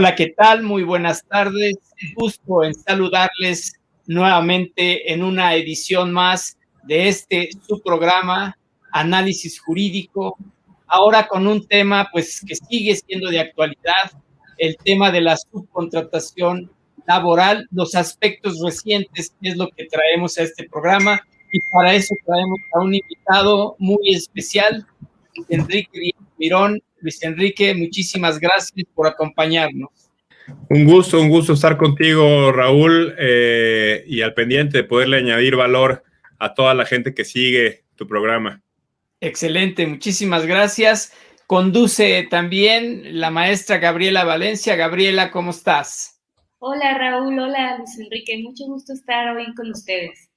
[0.00, 0.62] Hola, ¿qué tal?
[0.62, 1.74] Muy buenas tardes.
[2.14, 3.72] Gusto en saludarles
[4.06, 8.56] nuevamente en una edición más de este su programa
[8.92, 10.38] Análisis Jurídico.
[10.86, 14.12] Ahora con un tema pues que sigue siendo de actualidad,
[14.58, 16.70] el tema de la subcontratación
[17.08, 21.20] laboral, los aspectos recientes es lo que traemos a este programa
[21.52, 24.86] y para eso traemos a un invitado muy especial,
[25.48, 29.90] Enrique Mirón, Luis Enrique, muchísimas gracias por acompañarnos.
[30.70, 36.02] Un gusto, un gusto estar contigo, Raúl, eh, y al pendiente de poderle añadir valor
[36.38, 38.62] a toda la gente que sigue tu programa.
[39.20, 41.12] Excelente, muchísimas gracias.
[41.46, 44.76] Conduce también la maestra Gabriela Valencia.
[44.76, 46.20] Gabriela, ¿cómo estás?
[46.60, 50.28] Hola Raúl, hola Luis Enrique, mucho gusto estar hoy con ustedes.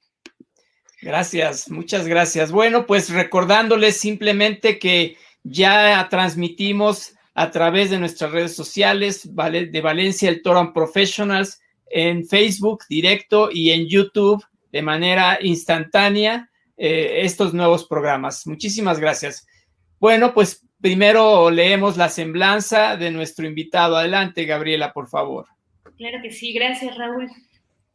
[1.01, 2.51] Gracias, muchas gracias.
[2.51, 10.29] Bueno, pues recordándoles simplemente que ya transmitimos a través de nuestras redes sociales de Valencia
[10.29, 17.85] el Toro Professionals en Facebook directo y en YouTube de manera instantánea eh, estos nuevos
[17.85, 18.47] programas.
[18.47, 19.47] Muchísimas gracias.
[19.99, 23.97] Bueno, pues primero leemos la semblanza de nuestro invitado.
[23.97, 25.47] Adelante, Gabriela, por favor.
[25.97, 27.29] Claro que sí, gracias, Raúl.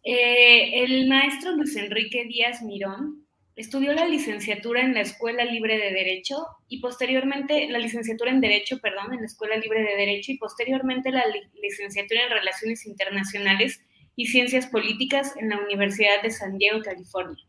[0.05, 3.25] Eh, el maestro Luis Enrique Díaz Mirón
[3.56, 8.78] Estudió la licenciatura en la Escuela Libre de Derecho y posteriormente la licenciatura en Derecho,
[8.80, 11.24] perdón, en la Escuela Libre de Derecho y posteriormente la
[11.62, 13.80] licenciatura en Relaciones Internacionales
[14.14, 17.42] y Ciencias Políticas en la Universidad de San Diego, California.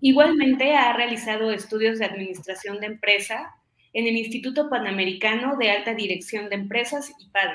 [0.00, 3.54] Igualmente ha realizado estudios de Administración de Empresa
[3.92, 7.54] en el Instituto Panamericano de Alta Dirección de Empresas y PAD.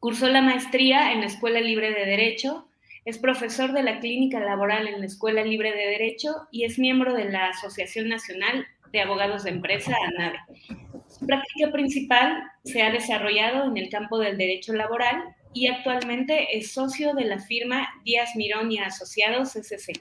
[0.00, 2.68] Cursó la maestría en la Escuela Libre de Derecho
[3.04, 7.14] es profesor de la Clínica Laboral en la Escuela Libre de Derecho y es miembro
[7.14, 10.38] de la Asociación Nacional de Abogados de Empresa, ANADE.
[11.08, 16.72] Su práctica principal se ha desarrollado en el campo del derecho laboral y actualmente es
[16.72, 20.00] socio de la firma Díaz Mirón y Asociados SC.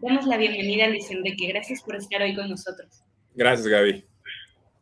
[0.00, 1.46] Damos la bienvenida a Luis Enrique.
[1.48, 3.04] Gracias por estar hoy con nosotros.
[3.34, 4.04] Gracias, Gaby.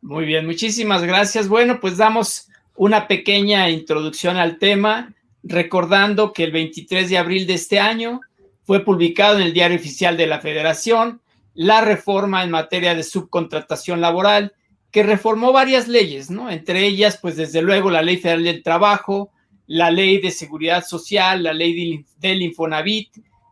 [0.00, 1.48] Muy bien, muchísimas gracias.
[1.48, 5.12] Bueno, pues damos una pequeña introducción al tema
[5.43, 8.21] recordando que el 23 de abril de este año
[8.65, 11.21] fue publicado en el Diario Oficial de la Federación
[11.59, 14.53] la reforma en materia de subcontratación laboral,
[14.93, 16.50] que reformó varias leyes, ¿no?
[16.50, 19.32] Entre ellas, pues desde luego la Ley Federal del Trabajo,
[19.66, 23.10] la Ley de Seguridad Social, la Ley del Infonavit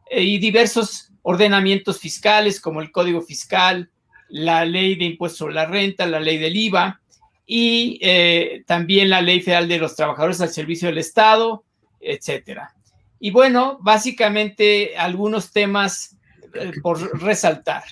[0.09, 3.91] eh, y diversos ordenamientos fiscales como el Código Fiscal,
[4.29, 7.01] la Ley de Impuestos sobre la Renta, la Ley del IVA
[7.45, 11.65] y eh, también la Ley Federal de los Trabajadores al Servicio del Estado,
[12.01, 12.75] etcétera.
[13.19, 16.17] Y bueno, básicamente algunos temas
[16.55, 17.85] eh, por resaltar.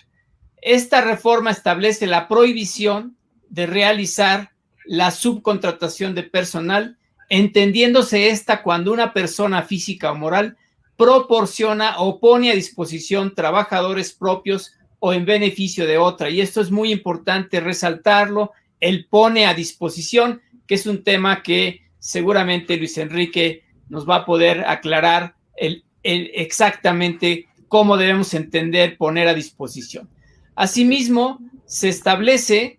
[0.60, 3.16] Esta reforma establece la prohibición
[3.48, 4.50] de realizar
[4.86, 6.98] la subcontratación de personal,
[7.28, 10.56] entendiéndose esta cuando una persona física o moral
[10.96, 16.30] proporciona o pone a disposición trabajadores propios o en beneficio de otra.
[16.30, 21.82] Y esto es muy importante resaltarlo, el pone a disposición, que es un tema que
[21.98, 29.34] seguramente Luis Enrique nos va a poder aclarar el, exactamente cómo debemos entender poner a
[29.34, 30.08] disposición.
[30.54, 32.78] Asimismo, se establece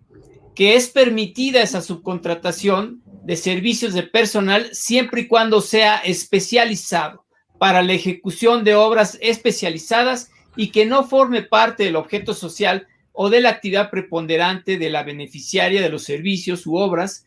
[0.54, 7.24] que es permitida esa subcontratación de servicios de personal siempre y cuando sea especializado
[7.58, 13.28] para la ejecución de obras especializadas y que no forme parte del objeto social o
[13.30, 17.26] de la actividad preponderante de la beneficiaria de los servicios u obras,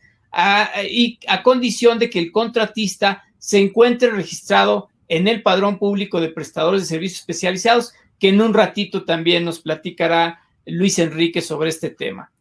[0.90, 6.30] y a condición de que el contratista se encuentre registrado en el padrón público de
[6.30, 11.90] prestadores de servicios especializados, que en un ratito también nos platicará Luis Enrique sobre este
[11.90, 12.32] tema.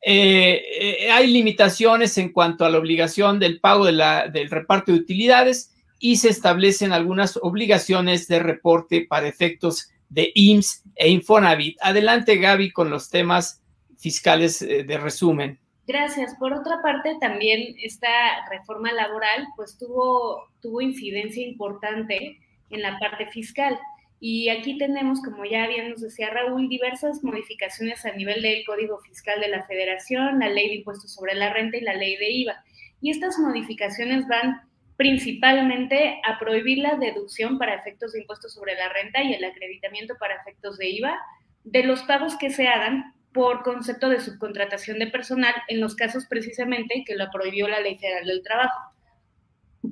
[0.00, 5.74] Eh, eh, hay limitaciones en cuanto a la obligación del pago del reparto de utilidades
[5.98, 11.76] y se establecen algunas obligaciones de reporte para efectos de IMSS e Infonavit.
[11.82, 13.62] Adelante, Gaby, con los temas
[13.96, 15.58] fiscales eh, de resumen.
[15.88, 16.34] Gracias.
[16.34, 22.38] Por otra parte, también esta reforma laboral pues tuvo, tuvo incidencia importante
[22.68, 23.80] en la parte fiscal.
[24.20, 28.98] Y aquí tenemos, como ya bien nos decía Raúl, diversas modificaciones a nivel del Código
[28.98, 32.32] Fiscal de la Federación, la Ley de Impuestos sobre la Renta y la Ley de
[32.32, 32.64] IVA.
[33.00, 34.60] Y estas modificaciones van
[34.98, 40.16] principalmente a prohibir la deducción para efectos de impuestos sobre la renta y el acreditamiento
[40.18, 41.18] para efectos de IVA
[41.64, 46.26] de los pagos que se hagan por concepto de subcontratación de personal en los casos
[46.26, 48.92] precisamente que lo prohibió la Ley Federal del Trabajo.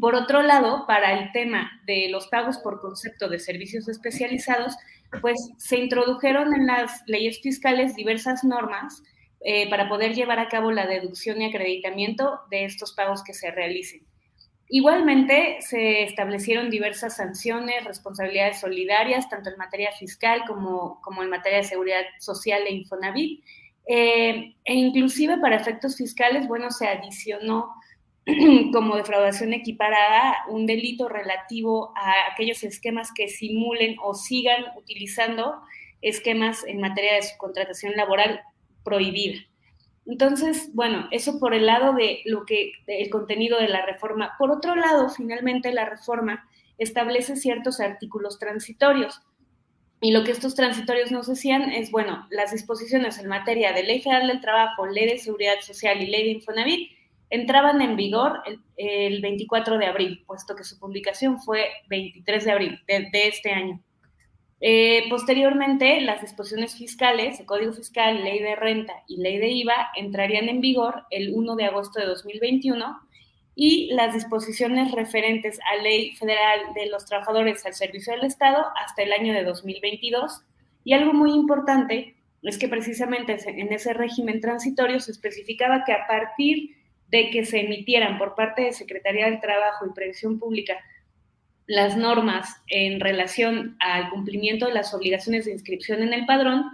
[0.01, 4.75] Por otro lado, para el tema de los pagos por concepto de servicios especializados,
[5.21, 9.03] pues se introdujeron en las leyes fiscales diversas normas
[9.41, 13.51] eh, para poder llevar a cabo la deducción y acreditamiento de estos pagos que se
[13.51, 14.05] realicen.
[14.69, 21.59] Igualmente, se establecieron diversas sanciones, responsabilidades solidarias, tanto en materia fiscal como, como en materia
[21.59, 23.45] de seguridad social e Infonavit.
[23.89, 27.75] Eh, e inclusive para efectos fiscales, bueno, se adicionó
[28.73, 35.61] como defraudación equiparada un delito relativo a aquellos esquemas que simulen o sigan utilizando
[36.03, 38.41] esquemas en materia de subcontratación laboral
[38.83, 39.39] prohibida.
[40.07, 44.35] Entonces, bueno, eso por el lado de lo que el contenido de la reforma.
[44.39, 46.49] Por otro lado, finalmente la reforma
[46.79, 49.23] establece ciertos artículos transitorios.
[50.01, 54.01] Y lo que estos transitorios nos decían es, bueno, las disposiciones en materia de Ley
[54.01, 56.91] Federal del Trabajo, Ley de Seguridad Social y Ley de Infonavit
[57.31, 58.43] entraban en vigor
[58.77, 63.81] el, 24 de abril, puesto que su publicación fue 23 de abril de, este año.
[64.61, 69.91] Eh, posteriormente, las disposiciones fiscales, el Código Fiscal, Ley de Renta y Ley de IVA
[69.97, 72.99] entrarían en vigor el 1 de agosto de 2021
[73.55, 79.03] y las disposiciones referentes a Ley Federal de los Trabajadores al Servicio del Estado hasta
[79.03, 80.43] el año de 2022.
[80.85, 86.07] Y algo muy importante es que precisamente en ese régimen transitorio se especificaba que a
[86.07, 86.77] partir
[87.09, 90.77] de que se emitieran por parte de Secretaría del Trabajo y Previsión Pública
[91.67, 96.65] las normas en relación al cumplimiento de las obligaciones de inscripción en el padrón,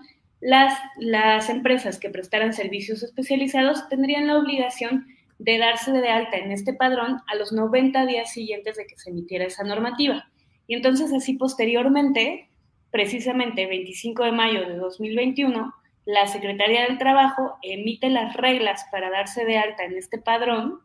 [0.41, 5.07] las, las empresas que prestaran servicios especializados tendrían la obligación
[5.39, 9.11] de darse de alta en este padrón a los 90 días siguientes de que se
[9.11, 10.29] emitiera esa normativa.
[10.67, 12.49] Y entonces así posteriormente,
[12.91, 15.75] precisamente 25 de mayo de 2021,
[16.05, 20.81] la Secretaría del Trabajo emite las reglas para darse de alta en este padrón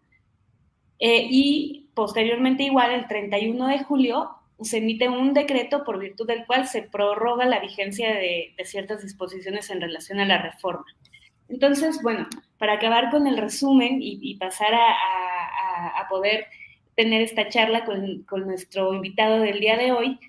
[1.00, 4.29] eh, y posteriormente igual el 31 de julio
[4.61, 9.71] se emite un decreto por virtud del cual se prorroga la vigencia de, ciertas disposiciones
[9.71, 10.85] en relación a la reforma.
[11.49, 12.27] Entonces, bueno,
[12.59, 16.45] para acabar con el resumen y, pasar a, poder
[16.95, 20.19] tener esta charla con, nuestro invitado del día de hoy,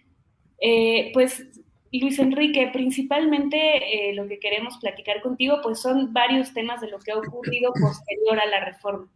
[0.63, 1.45] eh, pues
[1.93, 6.99] Luis Enrique, principalmente eh, lo que queremos platicar contigo, pues son varios temas de lo
[6.99, 9.07] que ha ocurrido posterior a la reforma.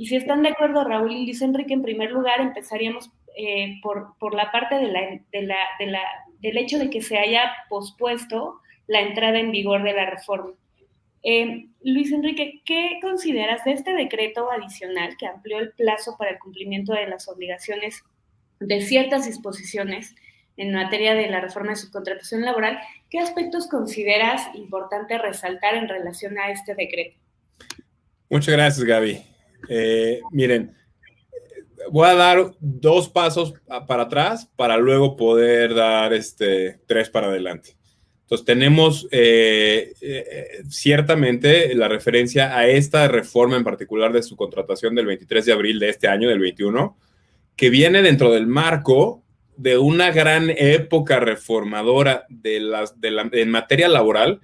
[0.00, 4.14] Y si están de acuerdo, Raúl y Luis Enrique, en primer lugar empezaríamos eh, por,
[4.18, 9.82] por, la parte de del hecho de que se haya pospuesto la entrada en vigor
[9.82, 10.54] de la reforma.
[11.22, 16.38] Eh, Luis Enrique, ¿qué consideras de este decreto adicional que amplió el plazo para el
[16.38, 18.02] cumplimiento de las obligaciones
[18.58, 20.14] de ciertas disposiciones
[20.56, 22.78] en materia de la reforma de subcontratación laboral,
[23.10, 27.18] ¿qué aspectos consideras importante resaltar en relación a este decreto?
[28.30, 29.30] Muchas gracias, Gaby.
[29.68, 30.74] Eh, miren,
[31.90, 33.54] voy a dar dos pasos
[33.86, 37.76] para atrás para luego poder dar este, tres para adelante.
[38.22, 44.94] Entonces, tenemos eh, eh, ciertamente la referencia a esta reforma en particular de su contratación
[44.94, 46.96] del 23 de abril de este año, del 21,
[47.56, 49.24] que viene dentro del marco
[49.56, 54.40] de una gran época reformadora en materia laboral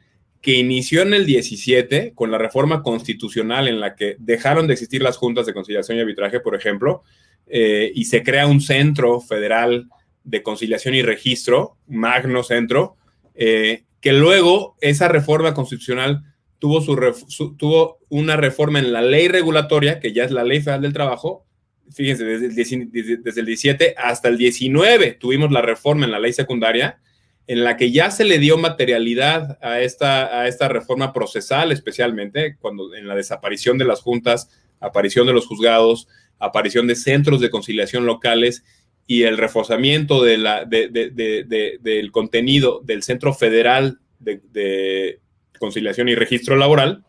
[0.46, 5.02] que inició en el 17 con la reforma constitucional en la que dejaron de existir
[5.02, 7.02] las juntas de conciliación y arbitraje, por ejemplo,
[7.48, 9.88] eh, y se crea un centro federal
[10.22, 12.94] de conciliación y registro, magno centro,
[13.34, 16.22] eh, que luego esa reforma constitucional
[16.60, 20.82] tuvo, su, tuvo una reforma en la ley regulatoria, que ya es la ley federal
[20.82, 21.44] del trabajo,
[21.90, 22.92] fíjense, desde el,
[23.24, 27.00] desde el 17 hasta el 19 tuvimos la reforma en la ley secundaria,
[27.46, 32.56] en la que ya se le dio materialidad a esta, a esta reforma procesal, especialmente
[32.60, 34.50] cuando en la desaparición de las juntas,
[34.80, 38.64] aparición de los juzgados, aparición de centros de conciliación locales
[39.06, 45.20] y el reforzamiento de la, del contenido del Centro Federal de
[45.58, 47.04] Conciliación y Registro Laboral.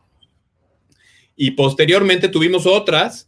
[1.36, 3.27] Y posteriormente tuvimos otras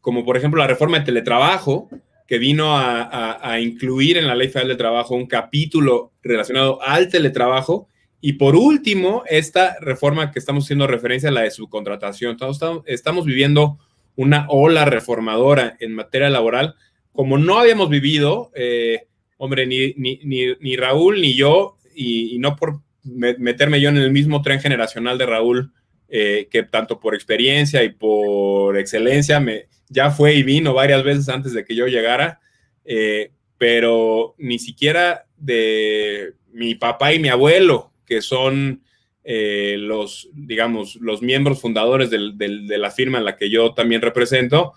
[0.00, 1.88] como por ejemplo la reforma de teletrabajo,
[2.30, 7.88] que vino a, incluir en la Ley Federal de Trabajo un capítulo relacionado al teletrabajo.
[8.20, 12.36] Y por último, esta reforma que estamos haciendo referencia a la de subcontratación.
[12.40, 13.80] Estamos, estamos viviendo
[14.14, 16.76] una ola reformadora en materia laboral
[17.10, 23.80] como no habíamos vivido, eh, hombre, ni, ni, Raúl ni yo, y, no por meterme
[23.80, 25.72] yo en el mismo tren generacional de Raúl,
[26.08, 31.28] eh, que tanto por experiencia y por excelencia me, ya fue y vino varias veces
[31.28, 32.40] antes de que yo llegara,
[32.84, 38.82] eh, pero ni siquiera de mi papá y mi abuelo, que son
[39.22, 44.72] eh, los, digamos, los miembros fundadores de la firma en la que yo también represento,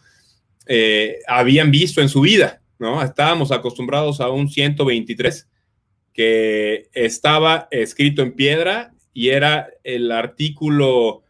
[0.65, 3.01] eh, habían visto en su vida, ¿no?
[3.01, 5.48] Estábamos acostumbrados a un 123
[6.13, 11.23] que estaba escrito en piedra y era el artículo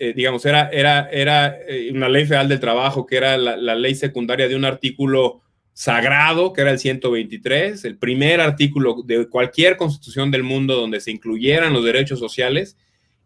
[0.00, 3.96] eh, digamos, era, era, era eh, una ley federal del trabajo, que era la, ley
[3.96, 10.30] secundaria de un artículo sagrado, que era el 123, el primer artículo de cualquier constitución
[10.30, 12.76] del mundo donde se incluyeran los derechos sociales,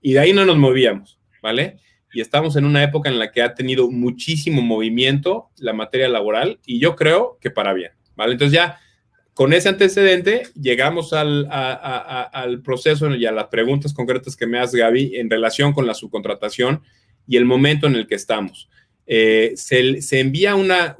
[0.00, 1.76] y de ahí no nos movíamos, ¿vale?
[2.14, 6.58] Y estamos en una época en la que ha tenido muchísimo movimiento la materia laboral,
[6.64, 8.32] y yo creo que para bien, ¿vale?
[8.32, 8.80] Entonces ya
[9.34, 15.16] con ese antecedente llegamos al, proceso y a las preguntas concretas que me hace Gaby
[15.16, 16.82] en relación con la subcontratación
[17.26, 18.68] y el momento en el que estamos.
[19.06, 20.96] Eh, se, envía una,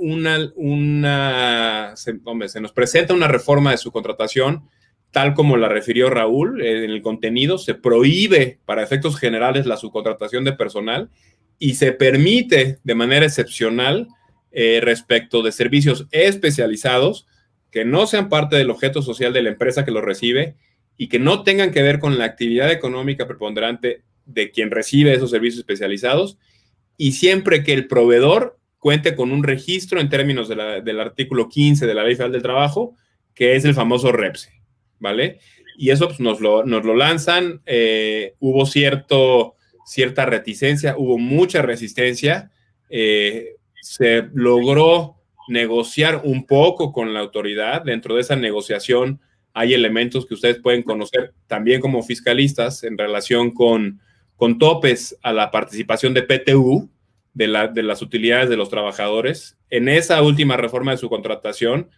[1.94, 4.68] se, nos presenta una reforma de subcontratación,
[5.10, 10.44] tal como la refirió Raúl en el contenido, se prohíbe para efectos generales la subcontratación
[10.44, 11.10] de personal
[11.58, 14.08] y se permite de manera excepcional
[14.52, 17.26] eh, respecto de servicios especializados
[17.72, 20.54] que no sean parte del objeto social de la empresa que lo recibe
[20.96, 25.30] y que no tengan que ver con la actividad económica preponderante de quien recibe esos
[25.30, 26.38] servicios especializados
[26.96, 31.94] y siempre que el proveedor cuente con un registro en términos del artículo 15 de
[31.94, 32.94] la Ley Federal del Trabajo,
[33.34, 34.50] que es el famoso REPSE,
[34.98, 35.38] ¿vale?
[35.78, 39.54] Y eso pues, nos, lo, nos lo lanzan, eh, hubo cierto,
[39.86, 42.50] cierta reticencia, hubo mucha resistencia,
[42.90, 47.82] eh, se logró negociar un poco con la autoridad.
[47.82, 49.20] Dentro de esa negociación
[49.54, 54.00] hay elementos que ustedes pueden conocer también como fiscalistas en relación con,
[54.36, 56.90] con topes a la participación de PTU,
[57.34, 59.56] de, las utilidades de los trabajadores.
[59.70, 61.88] En esa última reforma de su contratación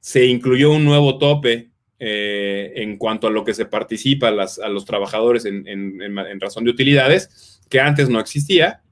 [0.00, 4.84] se incluyó un nuevo tope eh, en cuanto a lo que se participa a, los
[4.84, 8.82] trabajadores en razón de utilidades, que antes no existía.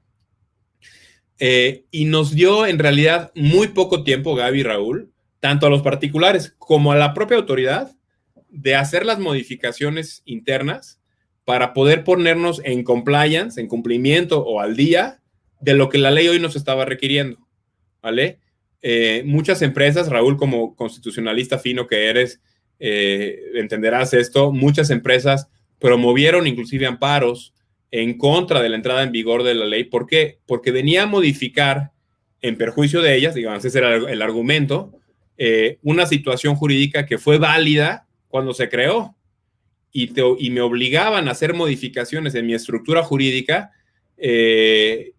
[1.43, 5.81] Eh, y nos dio en realidad muy poco tiempo, Gaby y Raúl, tanto a los
[5.81, 7.95] particulares como a la propia autoridad,
[8.49, 11.01] de hacer las modificaciones internas
[11.43, 15.19] para poder ponernos en compliance, en cumplimiento o al día
[15.59, 17.39] de lo que la ley hoy nos estaba requiriendo.
[18.03, 18.37] ¿Vale?
[18.83, 22.39] Eh, muchas empresas, Raúl, como constitucionalista fino que eres,
[22.77, 25.47] eh, entenderás esto, muchas empresas
[25.79, 27.55] promovieron inclusive amparos
[27.91, 29.83] en contra de la entrada en vigor de la ley.
[29.83, 30.39] ¿Por qué?
[30.45, 31.91] Porque venía a modificar,
[32.41, 34.93] en perjuicio de ellas, digamos, ese era el argumento,
[35.37, 39.15] eh, una situación jurídica que fue válida cuando se creó
[39.91, 40.09] y,
[40.51, 43.71] me obligaban a hacer modificaciones en mi estructura jurídica
[44.17, 45.13] eh,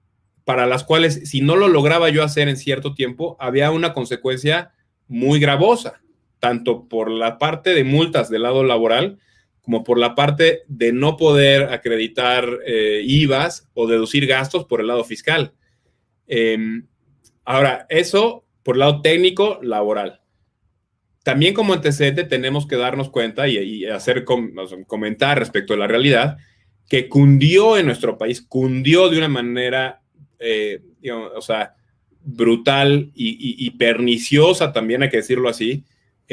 [0.44, 4.72] para las cuales, si no lo lograba yo hacer en cierto tiempo, había una consecuencia
[5.08, 6.00] muy gravosa,
[6.40, 9.18] tanto por la parte de multas del lado laboral,
[9.62, 14.88] como por la parte de no poder acreditar eh, IVAs o deducir gastos por el
[14.88, 15.52] lado fiscal.
[16.26, 16.86] Em,
[17.44, 20.20] ahora, eso por el lado técnico, laboral.
[21.24, 26.38] También como antecedente tenemos que darnos cuenta y, hacer comentar respecto a la realidad
[26.88, 30.02] que cundió en nuestro país, cundió de una manera,
[30.40, 30.82] eh,
[31.34, 31.74] o sea,
[32.24, 35.84] brutal y, y, perniciosa también, hay que decirlo así,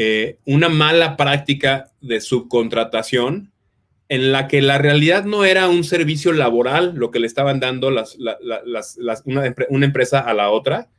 [0.02, 3.52] eh, una mala práctica de subcontratación
[4.08, 7.92] en la que la realidad no era un servicio laboral lo que le estaban dando
[7.92, 8.16] las,
[9.26, 10.90] una, una, empresa a la otra,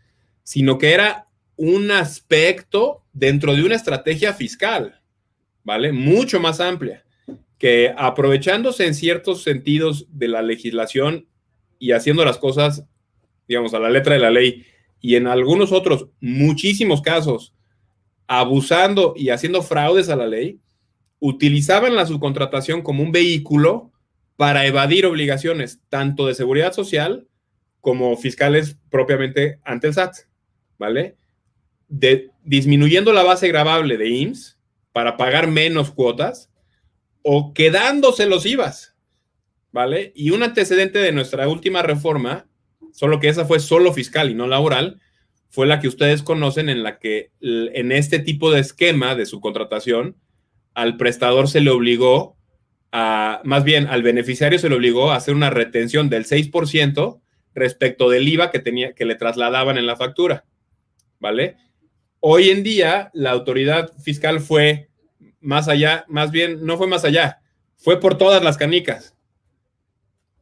[0.43, 5.01] sino que era un aspecto dentro de una estrategia fiscal,
[5.65, 5.93] ¿vale?
[5.93, 7.03] Mucho más amplia,
[7.57, 11.27] que aprovechándose en ciertos sentidos de la legislación
[11.79, 12.85] y haciendo las cosas,
[13.49, 14.67] digamos, a la letra de la ley,
[15.01, 17.55] y en algunos otros, muchísimos casos,
[18.33, 20.61] abusando y haciendo fraudes a la ley,
[21.19, 23.91] utilizaban la subcontratación como un vehículo
[24.37, 27.27] para evadir obligaciones tanto de seguridad social
[27.81, 30.15] como fiscales propiamente ante el SAT,
[30.79, 31.17] ¿vale?
[31.89, 34.61] De, disminuyendo la base grabable de IMSS
[34.93, 36.53] para pagar menos cuotas
[37.23, 38.95] o quedándose los IVAs,
[39.73, 40.13] ¿vale?
[40.15, 42.47] Y un antecedente de nuestra última reforma,
[42.93, 45.01] solo que esa fue solo fiscal y no laboral,
[45.51, 49.41] fue la que ustedes conocen en la que en este tipo de esquema de su
[49.41, 50.17] contratación
[50.75, 52.37] al prestador se le obligó
[52.93, 57.21] a, más bien al beneficiario se le obligó a hacer una retención del 6%
[57.53, 60.45] respecto del IVA que, tenía, que le trasladaban en la factura,
[61.19, 61.57] ¿vale?
[62.21, 64.89] Hoy en día la autoridad fiscal fue
[65.41, 67.41] más allá, más bien no fue más allá,
[67.77, 69.17] fue por todas las canicas.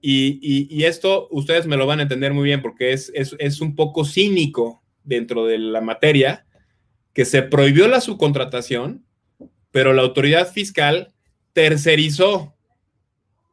[0.01, 3.75] Y, esto ustedes me lo van a entender muy bien porque es, es, es un
[3.75, 6.47] poco cínico dentro de la materia
[7.15, 9.05] que se prohibió la subcontratación,
[9.71, 11.15] pero la autoridad fiscal
[11.53, 12.55] tercerizó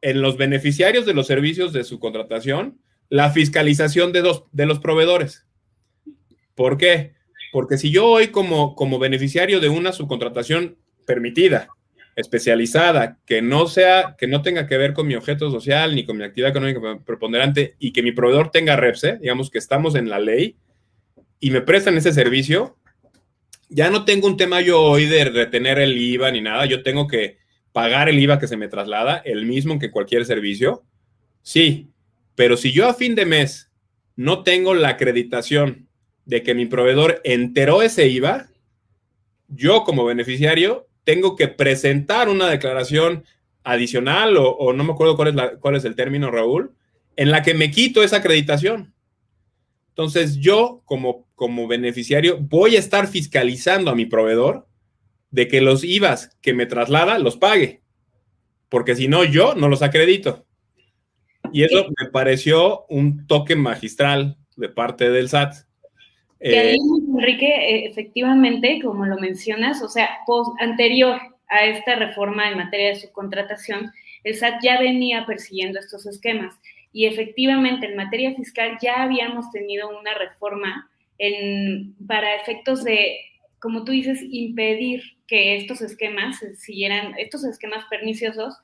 [0.02, 5.46] en los beneficiarios de los servicios de subcontratación la fiscalización de, dos, de los proveedores.
[6.54, 7.14] ¿Por qué?
[7.52, 11.68] Porque si yo hoy como, como beneficiario de una subcontratación permitida
[12.16, 16.16] especializada, que no sea, que no tenga que ver con mi objeto social ni con
[16.16, 20.18] mi actividad económica preponderante y que mi proveedor tenga REPSE, digamos que estamos en la
[20.18, 20.56] ley
[21.40, 22.76] y me prestan ese servicio,
[23.68, 27.06] ya no tengo un tema yo hoy de retener el IVA ni nada, yo tengo
[27.06, 27.38] que
[27.72, 30.84] pagar el IVA que se me traslada, el mismo que cualquier servicio.
[31.42, 31.90] Sí,
[32.34, 33.70] pero si yo a fin de mes
[34.14, 35.88] no tengo la acreditación
[36.24, 38.48] de que mi proveedor enteró ese IVA,
[39.48, 43.24] yo como beneficiario tengo que presentar una declaración
[43.62, 46.72] adicional o, no me acuerdo cuál es, cuál es el término, Raúl,
[47.16, 48.94] en la que me quito esa acreditación.
[49.90, 54.66] Entonces yo como, como beneficiario voy a estar fiscalizando a mi proveedor
[55.30, 57.82] de que los IVAs que me traslada los pague,
[58.68, 60.44] porque si no yo no los acredito.
[61.52, 65.54] Y eso me pareció un toque magistral de parte del SAT.
[66.40, 66.76] Eh,
[67.16, 70.08] Enrique, eh, efectivamente, como lo mencionas, o sea,
[70.58, 73.92] anterior a esta reforma en materia de subcontratación,
[74.24, 76.54] el SAT ya venía persiguiendo estos esquemas
[76.92, 83.18] y efectivamente en materia fiscal ya habíamos tenido una reforma en, para efectos de,
[83.60, 88.54] como tú dices, impedir que estos esquemas siguieran, estos esquemas perniciosos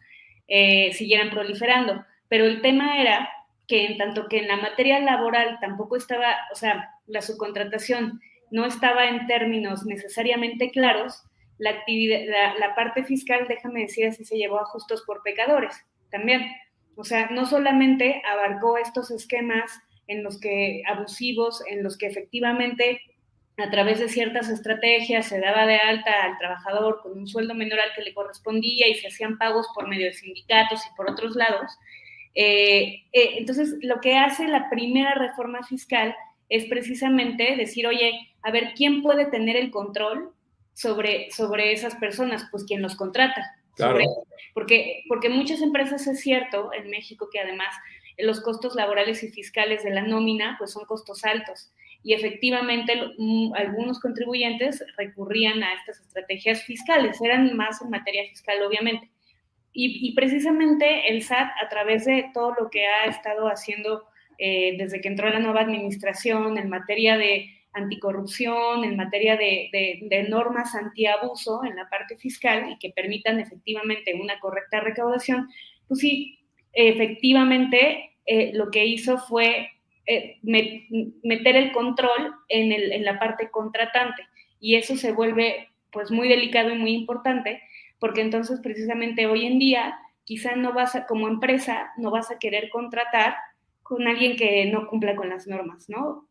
[0.48, 2.04] eh, siguieran proliferando.
[2.28, 3.28] Pero el tema era
[3.66, 8.66] que en tanto que en la materia laboral tampoco estaba, o sea, la subcontratación no
[8.66, 11.24] estaba en términos necesariamente claros,
[11.58, 12.20] la, actividad,
[12.58, 15.74] la, parte fiscal, déjame decir así, se llevó a justos por pecadores
[16.10, 16.50] también.
[16.96, 19.70] O sea, no solamente abarcó estos esquemas
[20.06, 23.00] en los que abusivos, en los que efectivamente
[23.58, 27.80] a través de ciertas estrategias se daba de alta al trabajador con un sueldo menor
[27.80, 31.36] al que le correspondía y se hacían pagos por medio de sindicatos y por otros
[31.36, 31.70] lados.
[32.34, 36.14] Eh, eh, entonces, lo que hace la primera reforma fiscal
[36.48, 40.32] es precisamente decir, oye, a ver, ¿quién puede tener el control
[40.72, 42.48] sobre, sobre esas personas?
[42.50, 43.56] Pues quien los contrata.
[43.74, 44.00] Claro.
[44.52, 47.74] porque, porque muchas empresas es cierto en México que además
[48.18, 51.72] los costos laborales y fiscales de la nómina pues son costos altos
[52.04, 58.62] y efectivamente mm, algunos contribuyentes recurrían a estas estrategias fiscales, eran más en materia fiscal
[58.62, 59.08] obviamente.
[59.74, 64.04] Y, precisamente el SAT a través de todo lo que ha estado haciendo
[64.36, 70.28] eh, desde que entró la nueva administración en materia de anticorrupción, en materia de, de,
[70.28, 75.48] normas antiabuso en la parte fiscal y que permitan efectivamente una correcta recaudación,
[75.88, 76.41] pues sí,
[76.72, 79.68] efectivamente eh, lo que hizo fue
[80.06, 84.22] eh, meter el control en, la parte contratante
[84.60, 87.60] y eso se vuelve pues muy delicado y muy importante
[87.98, 92.38] porque entonces precisamente hoy en día quizá no vas a, como empresa, no vas a
[92.38, 93.34] querer contratar
[93.82, 96.28] con alguien que no cumpla con las normas, ¿no?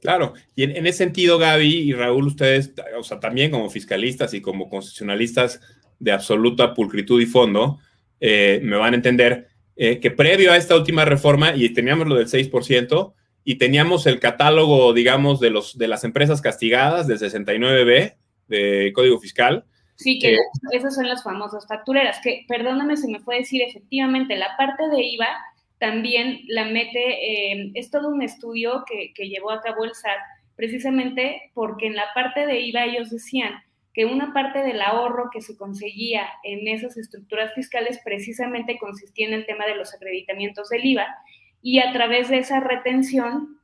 [0.00, 2.74] Claro, y en, ese sentido, Gaby y Raúl, ustedes,
[3.20, 5.60] también como fiscalistas y como constitucionalistas
[6.00, 7.78] de absoluta pulcritud y fondo,
[8.18, 9.51] eh, me van a entender
[9.84, 14.20] eh, que previo a esta última reforma, y teníamos lo del 6%, y teníamos el
[14.20, 18.14] catálogo, digamos, de, los, de las empresas castigadas del 69B
[18.46, 19.64] de Código Fiscal.
[19.96, 20.38] Sí, que eh,
[20.70, 25.02] esas son las famosas factureras, que perdóname si me fue decir, efectivamente, la parte de
[25.02, 25.36] IVA
[25.78, 30.20] también la mete, eh, es todo un estudio que, llevó a cabo el SAT,
[30.54, 33.54] precisamente porque en la parte de IVA ellos decían
[33.94, 39.34] que una parte del ahorro que se conseguía en esas estructuras fiscales precisamente consistía en
[39.34, 41.06] el tema de los acreditamientos del IVA
[41.60, 43.60] y a través de esa retención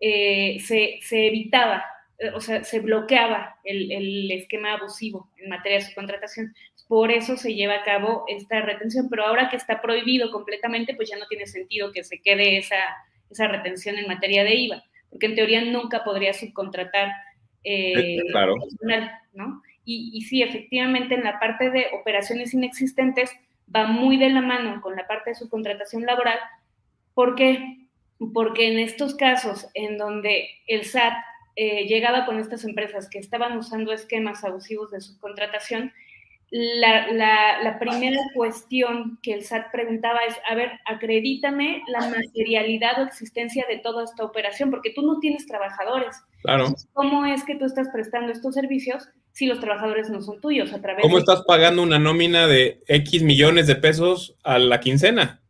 [0.00, 1.84] eh, se, se, evitaba,
[2.18, 6.54] eh, o sea, se bloqueaba el, el, esquema abusivo en materia de subcontratación.
[6.86, 11.08] Por eso se lleva a cabo esta retención, pero ahora que está prohibido completamente, pues
[11.08, 12.76] ya no tiene sentido que se quede esa,
[13.30, 17.10] esa retención en materia de IVA, porque en teoría nunca podría subcontratar
[17.64, 18.54] eh, claro.
[18.56, 19.62] personal, ¿no?
[19.90, 23.30] Y, y sí, efectivamente, en la parte de operaciones inexistentes
[23.74, 26.38] va muy de la mano con la parte de subcontratación laboral.
[27.14, 27.88] ¿Por qué?
[28.34, 31.14] Porque en estos casos en donde el SAT
[31.56, 35.92] eh, llegaba con estas empresas que estaban usando esquemas abusivos de subcontratación,
[36.50, 43.04] la, la, primera cuestión que el SAT preguntaba es, a ver, acredítame la materialidad o
[43.04, 46.16] existencia de toda esta operación, porque tú no tienes trabajadores.
[46.42, 46.74] Claro.
[46.94, 50.72] ¿Cómo es que tú estás prestando estos servicios si los trabajadores no son tuyos?
[50.72, 55.42] A través ¿Cómo estás pagando una nómina de X millones de pesos a la quincena?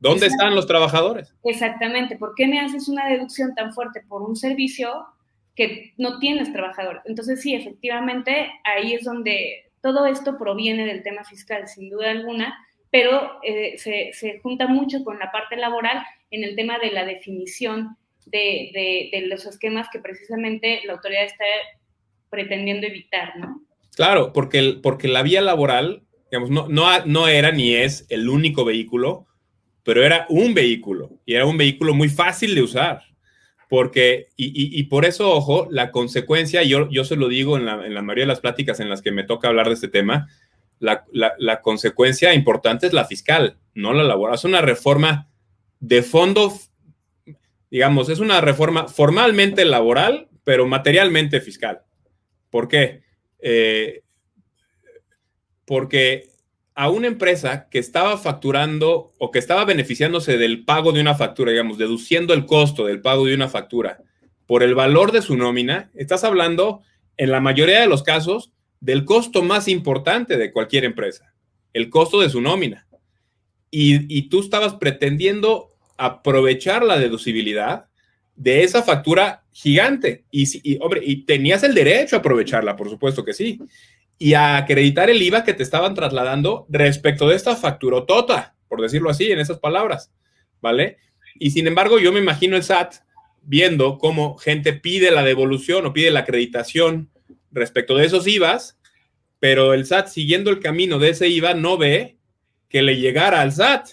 [0.00, 1.34] ¿Dónde están los trabajadores?
[1.44, 2.16] Exactamente.
[2.16, 5.06] ¿Por qué me haces una deducción tan fuerte por un servicio
[5.54, 7.02] que no tienes trabajador?
[7.04, 12.56] Entonces, sí, efectivamente, ahí es donde todo esto proviene del tema fiscal, sin duda alguna,
[12.90, 17.96] pero eh, se, junta mucho con la parte laboral en el tema de la definición
[18.26, 21.44] de, los esquemas que precisamente la autoridad está
[22.30, 23.62] pretendiendo evitar, ¿no?
[23.96, 28.64] Claro, porque, porque la vía laboral digamos, no, no, no era ni es el único
[28.64, 29.26] vehículo,
[29.82, 33.02] pero era un vehículo y era un vehículo muy fácil de usar.
[33.68, 37.84] Porque, y, y, por eso, ojo, la consecuencia, yo, yo se lo digo en la,
[37.84, 40.28] en la, mayoría de las pláticas en las que me toca hablar de este tema,
[40.78, 44.36] la, la, la consecuencia importante es la fiscal, no la laboral.
[44.36, 45.28] Es una reforma
[45.80, 46.52] de fondo,
[47.70, 51.82] digamos, es una reforma formalmente laboral, pero materialmente fiscal.
[52.50, 53.02] ¿Por qué?
[53.38, 54.02] Eh,
[55.66, 56.30] porque
[56.78, 61.50] a una empresa que estaba facturando o que estaba beneficiándose del pago de una factura,
[61.50, 63.98] digamos, deduciendo el costo del pago de una factura
[64.46, 66.82] por el valor de su nómina, estás hablando
[67.16, 71.34] en la mayoría de los casos del costo más importante de cualquier empresa,
[71.72, 72.86] el costo de su nómina.
[73.72, 77.86] Y, tú estabas pretendiendo aprovechar la deducibilidad
[78.36, 80.26] de esa factura gigante.
[80.30, 83.58] Y, y, hombre, y tenías el derecho a aprovecharla, por supuesto que sí
[84.18, 89.10] y a acreditar el IVA que te estaban trasladando respecto de esta facturotota, por decirlo
[89.10, 90.12] así, en esas palabras,
[90.60, 90.98] ¿vale?
[91.38, 92.96] Y sin embargo, yo me imagino el SAT
[93.42, 97.10] viendo cómo gente pide la devolución o pide la acreditación
[97.52, 98.78] respecto de esos IVAs,
[99.38, 102.18] pero el SAT siguiendo el camino de ese IVA no ve
[102.68, 103.90] que le llegara al SAT,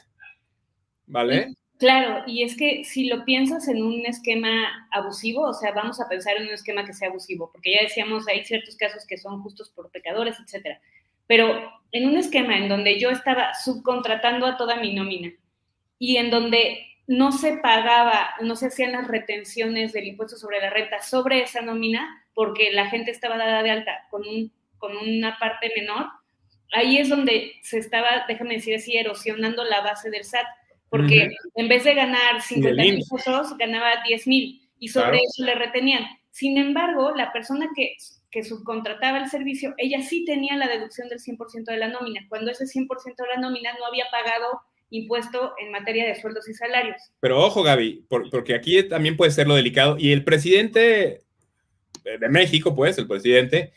[1.05, 1.53] ¿vale?
[1.85, 6.09] Claro, y es que si lo piensas en un esquema abusivo, o sea, vamos a
[6.09, 9.43] pensar en un esquema que sea abusivo, porque ya decíamos, hay ciertos casos que son
[9.43, 10.81] justos por pecadores, etcétera.
[11.27, 15.31] Pero en un esquema en donde yo estaba subcontratando a toda mi nómina
[15.99, 20.71] y en donde no se pagaba, no se hacían las retenciones del impuesto sobre la
[20.71, 24.23] renta sobre esa nómina, porque la gente estaba dada de alta con,
[24.79, 26.07] con una parte menor,
[26.73, 30.47] ahí es donde se estaba, déjame decir así, erosionando la base del SAT
[30.89, 35.55] porque en vez de ganar 50 mil pesos, ganaba 10 mil y sobre eso le
[35.55, 36.05] retenían.
[36.31, 37.95] Sin embargo, la persona que,
[38.29, 42.51] que subcontrataba el servicio, ella sí tenía la deducción del 100% de la nómina, cuando
[42.51, 47.01] ese 100% de la nómina no había pagado impuesto en materia de sueldos y salarios.
[47.19, 49.97] Pero ojo, Gaby, porque aquí también puede ser lo delicado.
[49.97, 51.23] Y el presidente
[52.03, 53.73] de México, pues, el presidente,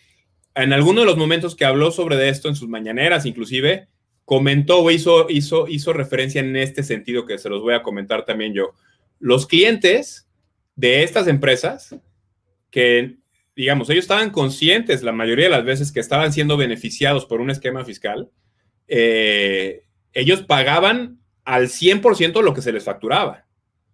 [0.54, 3.88] en alguno de los momentos que habló sobre esto, en sus mañaneras inclusive,
[4.28, 8.26] comentó o hizo, hizo, hizo referencia en este sentido que se los voy a comentar
[8.26, 8.74] también yo.
[9.18, 10.28] Los clientes
[10.76, 11.96] de estas empresas,
[12.70, 13.16] que
[13.56, 17.48] digamos, ellos estaban conscientes la mayoría de las veces que estaban siendo beneficiados por un
[17.48, 18.28] esquema fiscal,
[18.86, 23.46] eh, ellos pagaban al 100% lo que se les facturaba.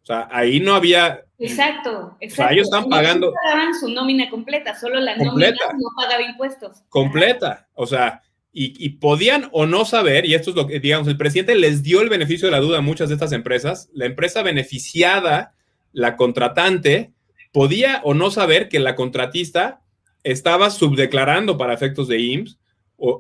[0.03, 1.23] O sea, ahí no había...
[1.39, 2.33] Exacto, exacto.
[2.33, 3.29] O sea, ellos están pagando...
[3.29, 6.83] No pagaban su nómina completa, solo la nómina no pagaba impuestos.
[6.89, 7.69] Completa.
[7.75, 8.21] O sea,
[8.57, 12.01] y, podían o no saber, y esto es lo que, digamos, el presidente les dio
[12.01, 15.55] el beneficio de la duda a muchas de estas empresas, la empresa beneficiada,
[15.93, 17.13] la contratante,
[17.51, 19.83] podía o no saber que la contratista
[20.23, 22.59] estaba subdeclarando para efectos de IMSS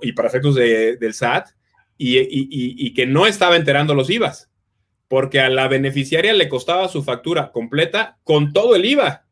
[0.03, 1.49] y para efectos del SAT
[1.99, 4.51] y, y, que no estaba enterando los IVAs,
[5.09, 9.23] porque a la beneficiaria le costaba su factura completa con todo el IVA.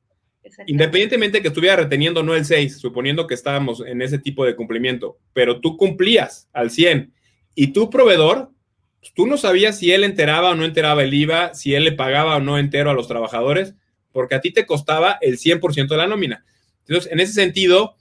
[0.67, 5.19] Independientemente que estuviera reteniendo no el 6, suponiendo que estábamos en ese tipo de cumplimiento,
[5.33, 7.13] pero tú cumplías al 100
[7.55, 8.51] y tu proveedor,
[9.01, 11.93] pues, tú no sabías si él enteraba o no enteraba el IVA, si él le
[11.93, 13.75] pagaba o no entero a los trabajadores,
[14.13, 16.45] porque a ti te costaba el 100% de la nómina.
[16.87, 17.97] Entonces, en ese sentido,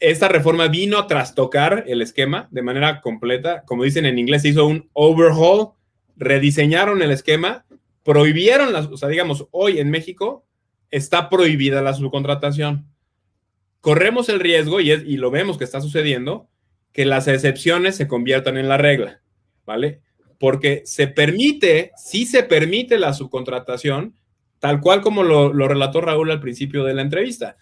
[0.00, 3.62] esta reforma vino a trastocar el esquema de manera completa.
[3.66, 5.70] Como dicen en inglés, se hizo un overhaul,
[6.16, 7.64] rediseñaron el esquema,
[8.02, 10.44] prohibieron las, o sea, digamos, hoy en México
[10.94, 12.86] está prohibida la subcontratación.
[13.80, 16.48] Corremos el riesgo, y, y lo vemos que está sucediendo,
[16.92, 19.20] que las excepciones se conviertan en la regla,
[19.66, 20.00] ¿vale?
[20.38, 24.14] Porque se permite, sí se permite la subcontratación,
[24.60, 27.56] tal cual como lo, relató Raúl al principio de la entrevista,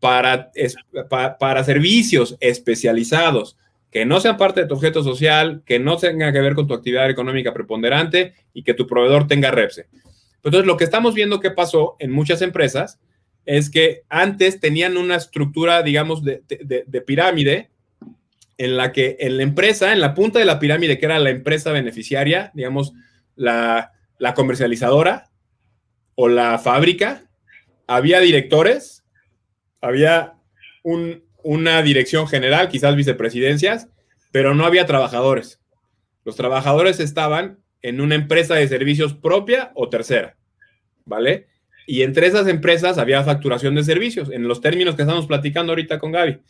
[0.00, 0.50] para,
[1.38, 3.56] para servicios especializados
[3.94, 6.74] que no sean parte de tu objeto social, que no tengan que ver con tu
[6.74, 9.86] actividad económica preponderante y que tu proveedor tenga REPSE.
[10.44, 13.00] Entonces, lo que estamos viendo que pasó en muchas empresas
[13.46, 16.42] es que antes tenían una estructura, digamos, de,
[17.06, 17.70] pirámide
[18.58, 21.30] en la que en la empresa, en la punta de la pirámide, que era la
[21.30, 22.92] empresa beneficiaria, digamos,
[23.36, 23.92] la,
[24.34, 25.30] comercializadora
[26.14, 27.24] o la fábrica,
[27.86, 29.02] había directores,
[29.80, 30.34] había
[31.42, 33.88] una dirección general, quizás vicepresidencias,
[34.30, 35.60] pero no había trabajadores.
[36.24, 40.38] Los trabajadores estaban en una empresa de servicios propia o tercera,
[41.04, 41.48] ¿vale?
[41.86, 45.98] Y entre esas empresas había facturación de servicios, en los términos que estamos platicando ahorita
[45.98, 46.40] con Gaby.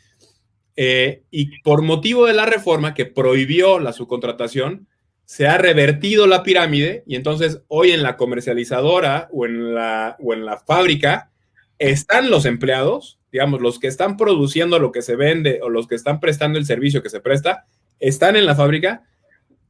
[0.76, 4.86] Eh, y por motivo de la reforma que prohibió la subcontratación,
[5.24, 10.34] se ha revertido la pirámide y entonces hoy en la comercializadora o en la, o
[10.34, 11.32] en la fábrica
[11.80, 15.96] están los empleados, digamos, los que están produciendo lo que se vende o los que
[15.96, 17.66] están prestando el servicio que se presta,
[17.98, 19.02] están en la fábrica,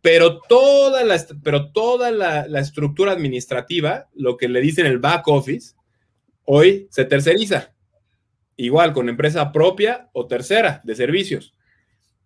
[0.04, 5.76] pero toda la, pero toda la, estructura administrativa, lo que le dicen el back office,
[6.44, 7.72] hoy se terceriza.
[8.54, 11.54] Igual con empresa propia o tercera de servicios.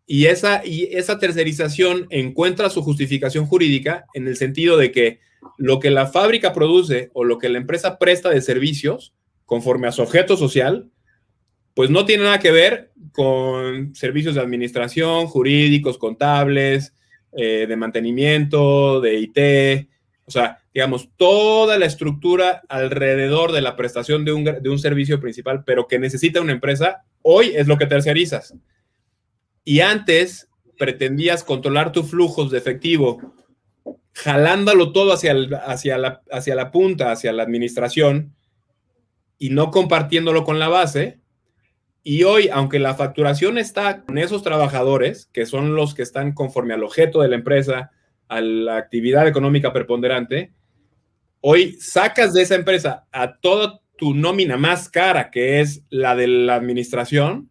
[0.07, 5.21] Y esa, y esa tercerización encuentra su justificación jurídica en el sentido de que
[5.57, 9.15] lo que la fábrica produce o lo que la empresa presta de servicios,
[9.45, 10.91] conforme a su objeto social,
[11.75, 16.93] pues no tiene nada que ver con servicios de administración, jurídicos, contables,
[17.41, 19.89] eh, de mantenimiento, de IT,
[20.27, 25.21] o sea, digamos, toda la estructura alrededor de la prestación de un, de un servicio
[25.21, 28.55] principal, pero que necesita una empresa, hoy es lo que tercerizas.
[29.63, 33.33] Y antes pretendías controlar tus flujos de efectivo,
[34.15, 38.35] jalándolo todo hacia, hacia, la, hacia la punta, hacia la administración,
[39.39, 41.21] y no compartiéndolo con la base.
[42.11, 46.73] Y hoy, aunque la facturación está con esos trabajadores, que son los que están conforme
[46.73, 47.91] al objeto de la empresa,
[48.29, 50.55] a la actividad económica preponderante,
[51.43, 56.29] hoy sacas de esa empresa a toda tu nómina más cara, que es la de
[56.29, 57.51] la administración,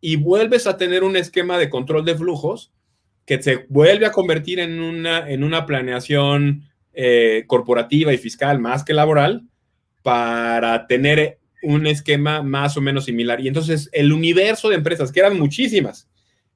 [0.00, 2.72] y vuelves a tener un esquema de control de flujos
[3.26, 6.62] que se vuelve a convertir en una, en una planeación
[6.94, 9.46] eh, corporativa y fiscal más que laboral
[10.02, 13.40] para tener un esquema más o menos similar.
[13.40, 16.08] Y entonces el universo de empresas, que eran muchísimas,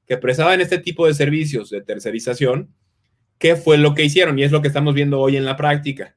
[0.06, 2.74] que prestaban este tipo de servicios de tercerización,
[3.38, 4.38] ¿qué fue lo que hicieron?
[4.38, 6.16] Y es lo que estamos viendo hoy en la práctica.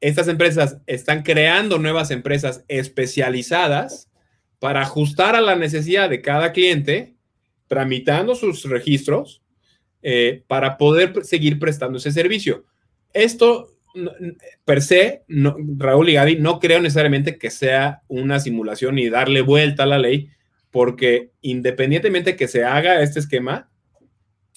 [0.00, 4.10] Estas empresas están creando nuevas empresas especializadas
[4.58, 7.14] para ajustar a la necesidad de cada cliente,
[7.66, 9.42] tramitando sus registros
[10.02, 12.64] eh, para poder seguir prestando ese servicio.
[13.12, 13.73] Esto
[14.64, 19.84] per se, Raúl y Gaby, no creo necesariamente que sea una simulación y darle vuelta
[19.84, 20.28] a la ley,
[20.70, 23.70] porque independientemente que se haga este esquema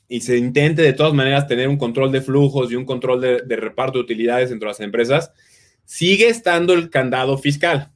[0.08, 3.56] y se intente de todas maneras tener un control de flujos y un control de
[3.56, 5.32] reparto de utilidades entre las empresas,
[5.86, 7.91] sigue estando el candado fiscal,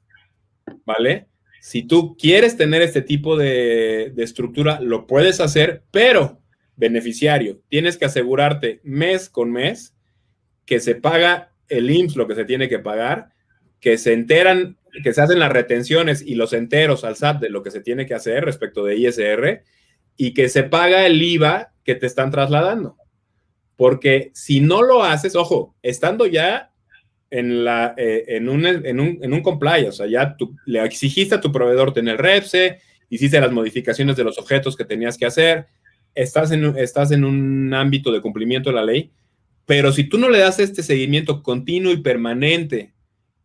[0.85, 1.27] ¿vale?
[1.61, 6.41] Si tú quieres tener este tipo de, estructura, lo puedes hacer, pero
[6.75, 9.93] beneficiario, tienes que asegurarte mes con mes
[10.71, 13.33] que se paga el IMSS lo que se tiene que pagar,
[13.81, 17.61] que se enteran, que se hacen las retenciones y los enteros al SAT de lo
[17.61, 19.63] que se tiene que hacer respecto de ISR
[20.15, 22.95] y que se paga el IVA que te están trasladando.
[23.75, 26.71] Porque si no lo haces, ojo, estando ya
[27.31, 30.81] en, la, eh, en, un, en, un, en un compliance, o sea, ya tú, le
[30.85, 32.79] exigiste a tu proveedor tener REPSE,
[33.09, 35.67] hiciste las modificaciones de los objetos que tenías que hacer,
[36.15, 39.11] estás en, estás en un ámbito de cumplimiento de la ley,
[39.65, 42.93] pero si tú no le das este seguimiento continuo y permanente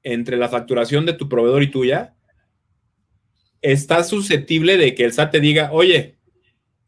[0.02, 2.14] entre la facturación de tu proveedor y tuya,
[3.60, 6.16] estás susceptible de que el SAT te diga, oye,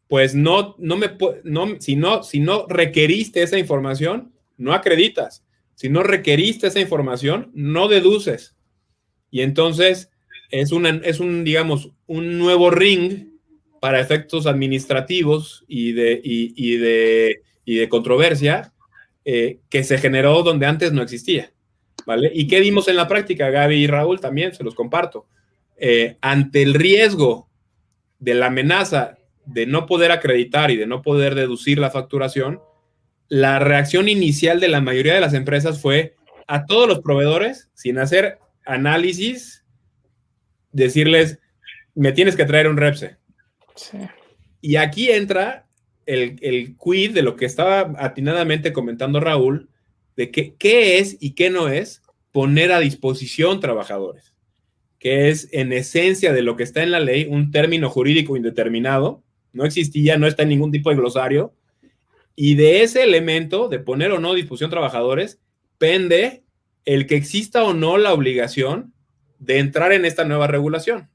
[0.07, 1.11] pues no, no me,
[1.43, 5.45] no, si no, si no requeriste esa información, no acreditas.
[5.75, 8.55] Si no requeriste esa información, no deduces.
[9.31, 10.09] Y entonces
[10.51, 13.29] es, una, es un, digamos, un nuevo ring
[13.79, 18.73] para efectos administrativos y de, y, de, y de controversia
[19.31, 21.51] eh, que se generó donde antes no existía.
[22.03, 22.31] ¿Vale?
[22.33, 24.19] ¿Y qué vimos en la práctica, Gaby y Raúl?
[24.19, 25.27] También se los comparto.
[25.77, 27.47] Eh, ante el riesgo
[28.17, 32.59] de la amenaza de no poder acreditar y de no poder deducir la facturación,
[33.27, 36.15] la reacción inicial de la mayoría de las empresas fue
[36.47, 39.63] a todos los proveedores, sin hacer análisis,
[40.71, 41.37] decirles,
[41.93, 43.17] me tienes que traer un REPSE.
[44.59, 45.67] Y aquí entra
[46.09, 49.69] el, el quid de lo que estaba atinadamente comentando Raúl,
[50.17, 54.35] de que, qué es y qué no es poner a disposición trabajadores,
[54.97, 59.23] que es en esencia de lo que está en la ley un término jurídico indeterminado,
[59.53, 61.53] no existía, no está en ningún tipo de glosario,
[62.35, 65.39] y de ese elemento de poner o no disposición trabajadores,
[65.77, 66.43] pende
[66.85, 68.93] el que exista o no la obligación
[69.37, 71.09] de entrar en esta nueva regulación.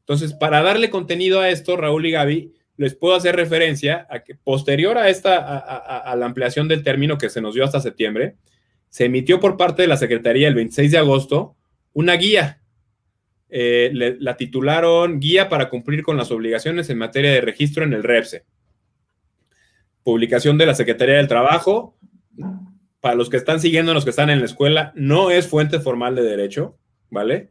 [0.00, 4.34] Entonces, para darle contenido a esto, Raúl y Gaby, les puedo hacer referencia a que
[4.34, 8.36] posterior a esta, a, la ampliación del término que se nos dio hasta septiembre,
[8.88, 11.56] se emitió por parte de la Secretaría el 26 de agosto
[11.92, 12.60] una guía.
[13.48, 18.02] Eh, la titularon Guía para cumplir con las obligaciones en materia de registro en el
[18.02, 18.44] REPSE
[20.06, 21.98] publicación de la Secretaría del Trabajo.
[23.00, 26.14] Para los que están siguiendo, los que están en la escuela, no es fuente formal
[26.14, 26.78] de derecho,
[27.10, 27.50] ¿vale?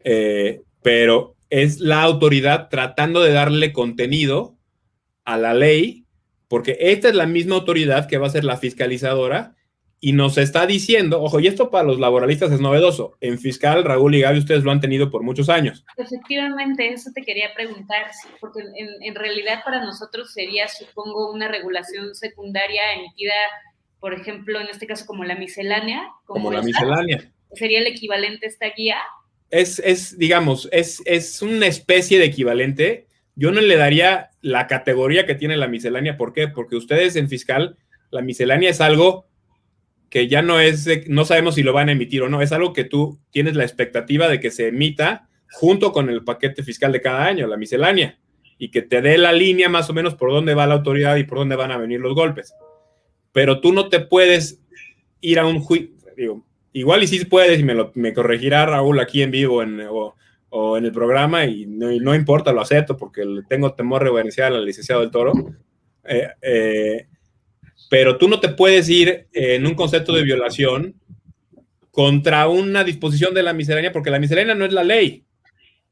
[0.00, 4.53] Eh, pero es la autoridad tratando de darle contenido
[5.24, 6.04] a la ley,
[6.48, 9.54] porque esta es la misma autoridad que va a ser la fiscalizadora
[10.04, 14.14] y nos está diciendo, ojo, y esto para los laboralistas es novedoso, en fiscal, Raúl
[14.14, 15.82] y Gaby, ustedes lo han tenido por muchos años.
[15.96, 18.60] Efectivamente, eso te quería preguntar, porque
[19.00, 23.32] en, realidad para nosotros sería, supongo, una regulación secundaria emitida,
[23.98, 26.06] por ejemplo, en este caso como la miscelánea.
[26.26, 27.32] Como, la miscelánea.
[27.54, 28.98] ¿Sería el equivalente a esta guía?
[29.48, 33.06] Es, es digamos, es, es una especie de equivalente.
[33.36, 36.16] Yo no le daría la categoría que tiene la miscelánea.
[36.16, 36.48] ¿Por qué?
[36.48, 37.76] Porque ustedes en fiscal,
[38.10, 39.26] la miscelánea es algo
[40.14, 42.72] que ya no es, no sabemos si lo van a emitir o no, es algo
[42.72, 47.00] que tú tienes la expectativa de que se emita junto con el paquete fiscal de
[47.00, 48.18] cada año, la miscelánea,
[48.56, 51.24] y que te dé la línea más o menos por dónde va la autoridad y
[51.24, 52.54] por dónde van a venir los golpes.
[53.32, 54.62] Pero tú no te puedes
[55.20, 59.20] ir a un juicio, igual y sí puedes, y me, lo, me corregirá Raúl aquí
[59.20, 60.14] en vivo en, o,
[60.76, 65.10] en el programa, y no, importa, lo acepto porque tengo temor reverencial al licenciado del
[65.10, 65.32] Toro.
[66.04, 67.06] Eh, eh,
[67.90, 70.94] pero tú no te puedes ir en un concepto de violación
[71.90, 75.24] contra una disposición de la miscelánea, porque la miscelánea no es la ley.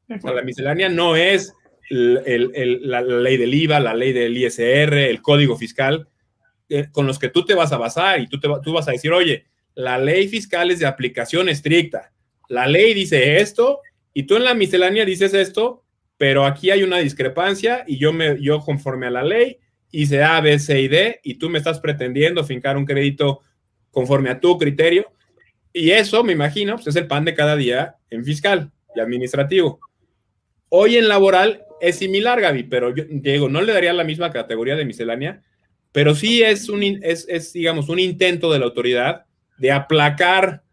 [0.09, 1.53] O sea, la miscelánea no es
[1.89, 6.07] la, ley del IVA, la ley del ISR, el código fiscal,
[6.69, 8.91] eh, con los que tú te vas a basar y tú, te, tú vas a
[8.91, 9.45] decir, oye,
[9.75, 12.13] la ley fiscal es de aplicación estricta.
[12.47, 13.81] La ley dice esto
[14.13, 15.83] y tú en la miscelánea dices esto,
[16.17, 19.57] pero aquí hay una discrepancia y yo, me, yo conforme a la ley
[19.91, 23.41] hice A, B, C y D, y tú me estás pretendiendo fincar un crédito
[23.91, 25.11] conforme a tu criterio.
[25.71, 29.79] Y eso, me imagino, pues es el pan de cada día en fiscal y administrativo.
[30.69, 34.75] Hoy en laboral es similar, Gaby, pero yo, Diego, no le daría la misma categoría
[34.75, 35.43] de miscelánea,
[35.91, 39.25] pero sí es, un, es, digamos, un intento de la autoridad
[39.59, 40.63] de aplacar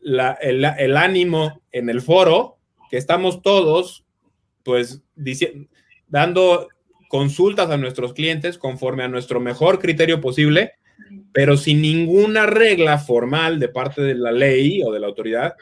[0.00, 2.57] la, el, el, ánimo en el foro,
[2.90, 4.04] que estamos todos,
[4.62, 5.02] pues,
[6.08, 6.68] dando
[7.08, 10.72] consultas a nuestros clientes conforme a nuestro mejor criterio posible,
[11.32, 15.54] pero sin ninguna regla formal de parte de la ley o de la autoridad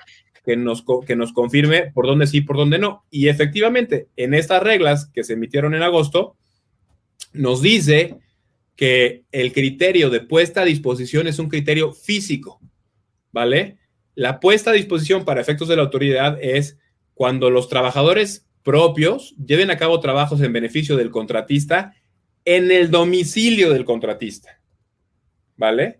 [0.45, 3.05] que nos, que nos confirme por dónde sí, por dónde no.
[3.11, 6.37] Y efectivamente, en estas reglas que se emitieron en agosto,
[7.33, 8.17] nos dice
[8.77, 12.61] que el criterio de puesta a disposición es un criterio físico,
[13.33, 13.79] ¿vale?
[14.15, 16.79] La puesta a disposición para efectos de la autoridad es
[17.17, 21.95] cuando los trabajadores propios lleven a cabo trabajos en beneficio del contratista
[22.45, 24.61] en el domicilio del contratista.
[25.57, 25.99] ¿Vale?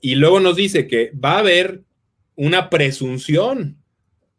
[0.00, 1.82] Y luego nos dice que va a haber
[2.36, 3.76] una presunción,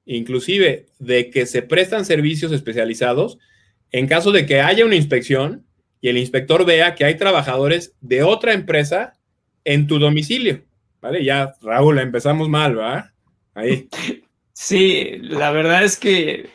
[0.06, 3.38] inclusive, de que se prestan servicios especializados
[3.92, 5.66] en caso de que haya una inspección
[6.00, 9.20] y el inspector vea que hay trabajadores de otra empresa
[9.66, 10.64] en tu domicilio.
[11.02, 11.22] ¿Vale?
[11.26, 13.14] Ya, Raúl, empezamos mal, ¿va?
[13.54, 13.90] Ahí.
[14.54, 16.50] Sí, la verdad es que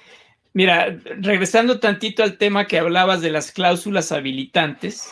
[0.59, 5.09] Mira, regresando tantito al tema que hablabas de las cláusulas habilitantes,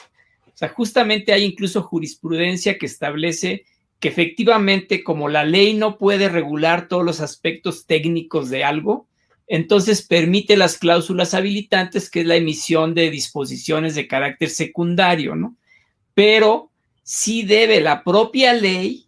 [0.47, 3.65] o sea, justamente hay incluso jurisprudencia que establece
[4.01, 9.07] que efectivamente como la ley no puede regular todos los aspectos técnicos de algo,
[9.47, 15.55] entonces permite las cláusulas habilitantes, que es la emisión de disposiciones de carácter secundario, ¿no?
[16.15, 16.73] Pero
[17.05, 19.06] sí debe la propia ley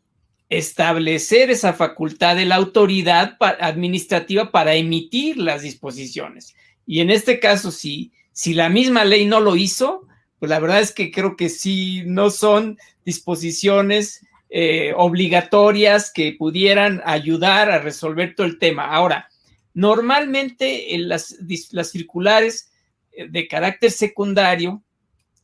[0.49, 6.55] establecer esa facultad de la autoridad administrativa para emitir las disposiciones.
[6.87, 10.07] Y en este caso, si, si la misma ley no lo hizo,
[10.39, 17.03] pues la verdad es que creo que sí no son disposiciones eh, obligatorias que pudieran
[17.05, 18.87] ayudar a resolver todo el tema.
[18.87, 19.29] Ahora,
[19.75, 21.37] normalmente en las,
[21.73, 22.71] las circulares
[23.13, 24.83] eh, de carácter secundario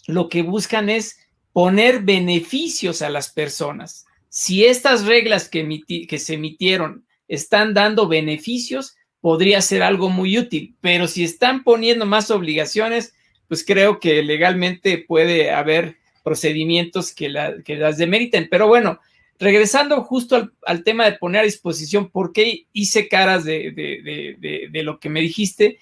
[0.07, 1.19] lo que buscan es
[1.53, 8.97] poner beneficios a las personas si estas reglas que, que se emitieron están dando beneficios,
[9.21, 13.15] podría ser algo muy útil, pero si están poniendo más obligaciones,
[13.47, 18.49] pues creo que legalmente puede haber procedimientos que, las demeriten.
[18.51, 18.99] Pero bueno,
[19.39, 25.11] regresando justo al, tema de poner a disposición, ¿por qué hice caras de, lo que
[25.11, 25.79] me dijiste?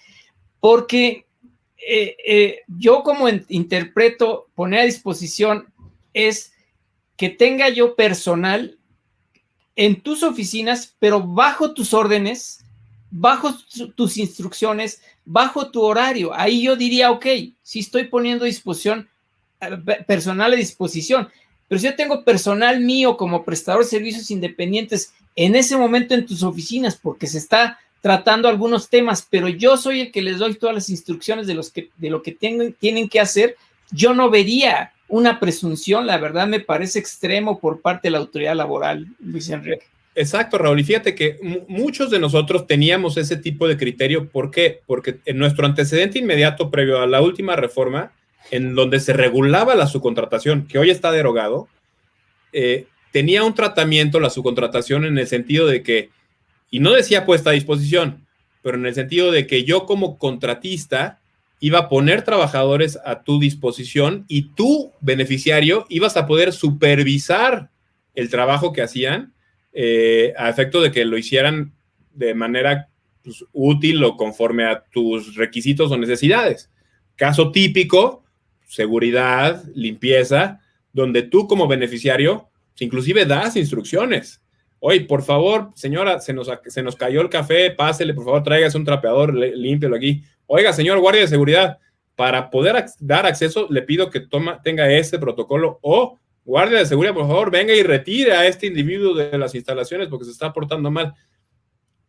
[0.61, 1.25] Porque
[1.79, 5.73] eh, eh, yo como interpreto poner a disposición
[6.13, 6.52] es
[7.23, 8.77] que tenga yo personal
[9.77, 12.65] en tus oficinas, pero bajo tus órdenes,
[13.13, 13.55] bajo
[13.95, 16.35] tus instrucciones, bajo tu horario.
[16.35, 17.27] Ahí yo diría, ok,
[17.63, 19.09] si estoy poniendo disposición,
[19.61, 21.29] eh, personal a disposición,
[21.69, 26.27] pero si yo tengo personal mío como prestador de servicios independientes en ese momento en
[26.27, 30.57] tus oficinas, porque se está tratando algunos temas, pero yo soy el que les doy
[30.57, 33.55] todas las instrucciones de, los que, de lo que tienen que hacer,
[33.93, 38.57] yo no vería una presunción, la verdad me parece extremo por parte de la autoridad
[38.57, 39.85] laboral, Luis Enrique.
[40.15, 40.81] Exacto, Raúl.
[40.81, 41.39] Y fíjate que
[41.69, 44.31] muchos de nosotros teníamos ese tipo de criterio.
[44.31, 44.81] ¿Por qué?
[44.87, 48.13] Porque en nuestro antecedente inmediato previo a la última reforma,
[48.51, 51.69] en donde se regulaba la subcontratación, que hoy está derogado,
[52.55, 56.09] eh, tenía un tratamiento, la subcontratación, en el sentido de que,
[56.71, 58.27] y no decía puesta a disposición,
[58.63, 61.21] pero en el sentido de que yo como contratista
[61.63, 67.71] iba a poner trabajadores a tu disposición y tú, beneficiario, ibas a poder supervisar
[68.17, 69.33] el trabajo que hacían
[69.73, 71.73] eh, a efecto de que lo hicieran
[72.15, 72.89] de manera
[73.23, 76.69] pues, útil o conforme a tus requisitos o necesidades.
[77.15, 78.25] Caso típico,
[78.67, 80.61] seguridad, limpieza,
[80.93, 82.49] donde tú como beneficiario,
[82.81, 84.43] inclusive das instrucciones.
[84.85, 88.77] Oye, por favor, señora, se nos, se nos cayó el café, pásele, por favor, tráigase
[88.77, 90.25] un trapeador, límpielo aquí.
[90.47, 91.79] Oiga, señor guardia de seguridad,
[92.17, 97.15] para poder dar acceso, le pido que toma, tenga este protocolo o guardia de seguridad,
[97.15, 100.91] por favor, venga y retire a este individuo de las instalaciones porque se está portando
[100.91, 101.15] mal.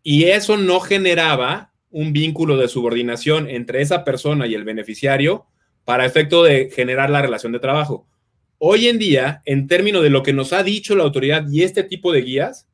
[0.02, 5.46] Y eso no generaba un vínculo de subordinación entre esa persona y el beneficiario
[5.86, 8.08] para efecto de generar la relación de trabajo.
[8.66, 11.84] Hoy en día, en términos de lo que nos ha dicho la autoridad y este
[11.84, 12.66] tipo de guías,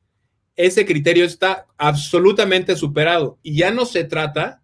[0.54, 4.62] ese criterio está absolutamente superado y ya no se trata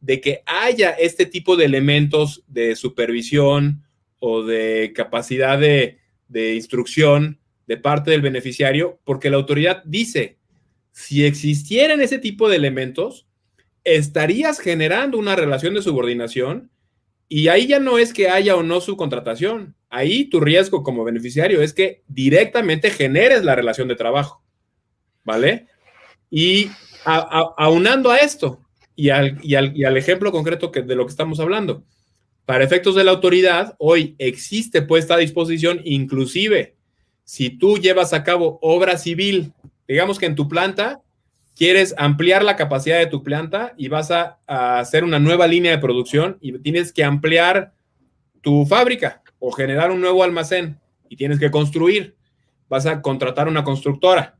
[0.00, 3.82] de que haya este tipo de elementos de supervisión
[4.20, 5.98] o de capacidad de,
[6.28, 10.38] de instrucción de parte del beneficiario, porque la autoridad dice,
[10.92, 13.26] si existieran ese tipo de elementos,
[13.82, 16.70] estarías generando una relación de subordinación
[17.28, 19.74] y ahí ya no es que haya o no subcontratación.
[19.90, 24.42] Ahí tu riesgo como beneficiario es que directamente generes la relación de trabajo.
[25.24, 25.66] ¿Vale?
[26.30, 26.70] Y
[27.04, 28.60] aunando a esto
[28.96, 31.84] y al, y, al, ejemplo concreto que, de lo que estamos hablando,
[32.44, 36.76] para efectos de la autoridad, hoy existe puesta a disposición, inclusive
[37.24, 39.52] si tú llevas a cabo obra civil
[39.88, 41.02] digamos que en tu planta
[41.56, 45.78] quieres ampliar la capacidad de tu planta y vas a, hacer una nueva línea de
[45.78, 47.72] producción y tienes que ampliar
[48.42, 52.16] tu fábrica o generar un nuevo almacén y tienes que construir.
[52.68, 54.38] Vas a contratar una constructora.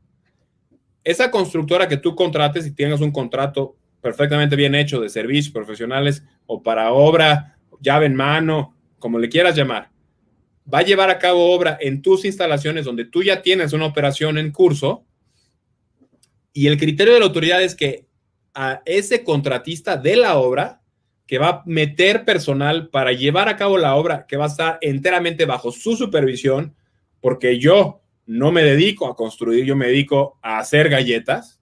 [1.03, 6.23] Esa constructora que tú contrates y tengas un contrato perfectamente bien hecho de servicios profesionales
[6.45, 9.89] o para obra, llave en mano, como le quieras llamar,
[10.71, 14.37] va a llevar a cabo obra en tus instalaciones donde tú ya tienes una operación
[14.37, 15.05] en curso
[16.53, 18.05] y el criterio de la autoridad es que
[18.53, 20.78] a ese contratista de la obra,
[21.29, 24.77] que va a meter personal para llevar a cabo la obra, que va a estar
[24.81, 26.73] enteramente bajo su supervisión,
[27.21, 31.59] porque yo no me dedico a construir, yo me dedico a hacer galletas.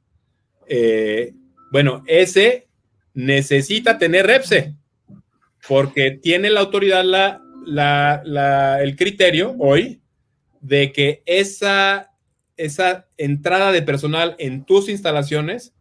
[0.70, 1.34] Eh,
[1.70, 2.70] bueno, ese
[3.14, 4.74] necesita tener REPSE,
[5.68, 10.00] porque tiene la autoridad la, el criterio hoy
[10.62, 12.14] de que esa
[12.56, 15.74] esa entrada de personal en tus instalaciones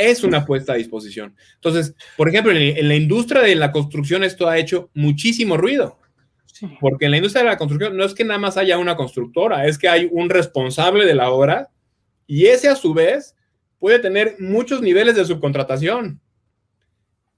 [0.00, 1.36] es una puesta a disposición.
[1.56, 5.98] Entonces, por ejemplo, en, la industria de la construcción esto ha hecho muchísimo ruido.
[6.80, 9.66] Porque en la industria de la construcción no es que nada más haya una constructora,
[9.66, 11.70] es que hay un responsable de la obra
[12.26, 13.34] y ese a su vez
[13.78, 16.20] puede tener muchos niveles de subcontratación.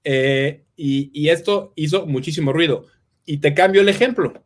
[0.03, 2.87] Eh, y, y esto hizo muchísimo ruido.
[3.25, 4.43] Y te cambio el ejemplo,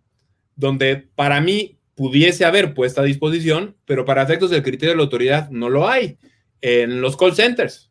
[0.55, 5.03] donde para mí pudiese haber puesta a disposición, pero para efectos del criterio de la
[5.03, 6.19] autoridad no lo hay
[6.61, 7.86] en los call centers.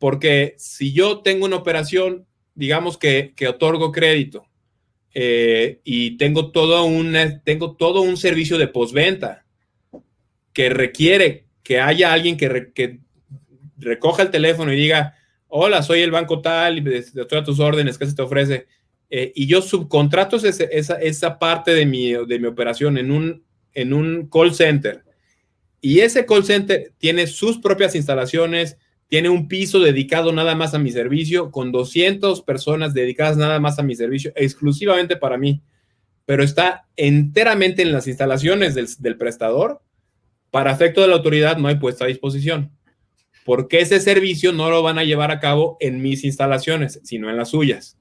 [0.00, 4.46] Porque si yo tengo una operación, digamos que, otorgo crédito
[5.14, 9.44] eh, y tengo todo, un, tengo todo un servicio de postventa
[10.54, 13.00] que requiere que haya alguien que, que
[13.76, 15.14] recoja el teléfono y diga,
[15.48, 18.66] hola, soy el banco tal y estoy a tus órdenes, ¿qué se te ofrece?
[19.10, 23.44] Eh, y yo subcontrato esa, esa parte de mi, de mi operación en un,
[23.74, 25.04] en un call center.
[25.82, 28.78] Y ese call center tiene sus propias instalaciones,
[29.10, 33.80] tiene un piso dedicado nada más a mi servicio, con 200 personas dedicadas nada más
[33.80, 35.62] a mi servicio, exclusivamente para mí,
[36.26, 39.82] pero está enteramente en las instalaciones del, del prestador.
[40.52, 42.70] Para efecto de la autoridad no hay puesta a disposición,
[43.44, 47.36] porque ese servicio no lo van a llevar a cabo en mis instalaciones, sino en
[47.36, 47.99] las suyas.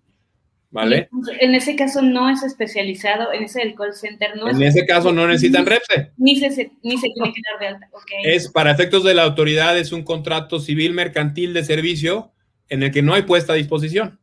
[0.71, 1.09] ¿Vale?
[1.39, 5.11] En ese caso no es especializado, en ese del call center no En ese caso
[5.11, 6.11] no necesitan REPSE.
[6.17, 7.89] Ni se, ni se tiene que dar de alta.
[8.23, 12.33] Es para efectos de la autoridad, es un contrato civil mercantil de servicio
[12.67, 14.19] en el que no hay puesta a disposición.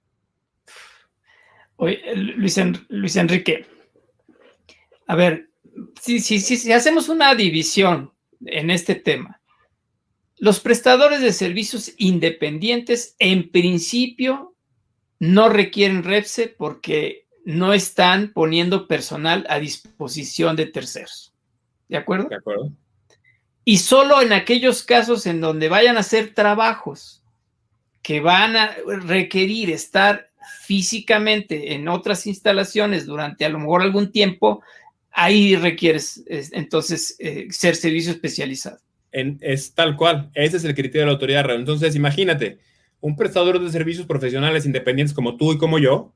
[1.76, 3.66] Oye, Luis, Luis Enrique,
[5.06, 5.50] a ver,
[6.00, 8.12] si, si, si hacemos una división
[8.44, 9.40] en este tema,
[10.38, 14.55] los prestadores de servicios independientes en principio
[15.18, 21.32] no requieren REPSE porque no están poniendo personal a disposición de terceros.
[21.88, 22.28] ¿De acuerdo?
[22.28, 22.72] De acuerdo.
[23.64, 27.22] Y solo en aquellos casos en donde vayan a hacer trabajos
[28.02, 30.30] que van a requerir estar
[30.62, 34.62] físicamente en otras instalaciones durante a lo mejor algún tiempo,
[35.10, 38.78] ahí requieres entonces eh, ser servicio especializado.
[39.10, 41.50] es tal cual, ese es el criterio de la autoridad.
[41.52, 42.58] Entonces, imagínate,
[43.06, 46.12] un prestador de servicios profesionales independientes como tú y como yo,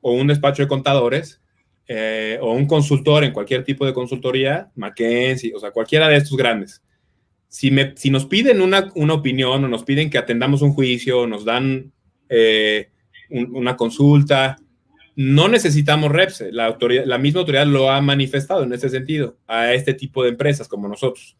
[0.00, 1.42] o un despacho de contadores,
[1.86, 6.38] eh, o un consultor en cualquier tipo de consultoría, McKinsey, o sea, cualquiera de estos
[6.38, 6.82] grandes.
[7.48, 11.26] Si, me, si nos piden una, una, opinión o nos piden que atendamos un juicio,
[11.26, 11.92] nos dan
[12.30, 12.88] eh,
[13.28, 14.56] una consulta,
[15.14, 16.44] no necesitamos reps.
[16.50, 20.30] La, autoridad, la misma autoridad lo ha manifestado en ese sentido a este tipo de
[20.30, 21.36] empresas como nosotros.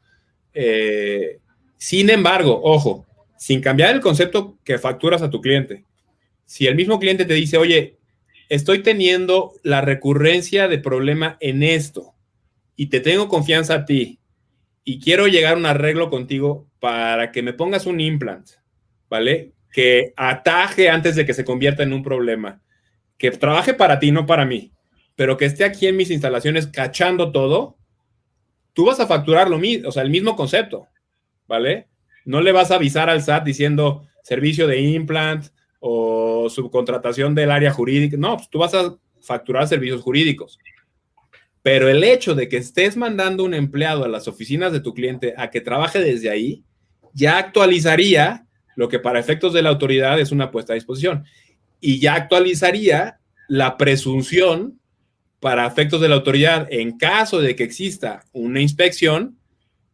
[0.52, 1.38] Eh,
[1.78, 3.06] sin embargo, ojo,
[3.42, 5.84] sin cambiar el concepto que facturas a tu cliente.
[6.44, 7.98] Si el mismo cliente te dice, oye,
[8.48, 12.14] estoy teniendo la recurrencia de problema en esto
[12.76, 14.20] y te tengo confianza a ti
[14.84, 18.46] y quiero llegar a un arreglo contigo para que me pongas un implant,
[19.10, 19.50] ¿vale?
[19.72, 22.62] Que ataje antes de que se convierta en un problema
[23.18, 24.72] que trabaje para ti, no para mí,
[25.16, 27.76] pero que esté aquí en mis instalaciones cachando todo,
[28.72, 30.86] tú vas a facturar lo mismo, o sea, el mismo concepto,
[31.48, 31.88] ¿vale?
[32.24, 35.46] No le vas a avisar al SAT diciendo servicio de implant
[35.80, 40.58] o subcontratación del área jurídica, no, pues tú vas a facturar servicios jurídicos.
[41.62, 45.34] Pero el hecho de que estés mandando un empleado a las oficinas de tu cliente
[45.36, 46.64] a que trabaje desde ahí,
[47.12, 51.24] ya actualizaría lo que para efectos de la autoridad es una puesta a disposición
[51.80, 53.18] y ya actualizaría
[53.48, 54.80] la presunción
[55.40, 59.36] para efectos de la autoridad en caso de que exista una inspección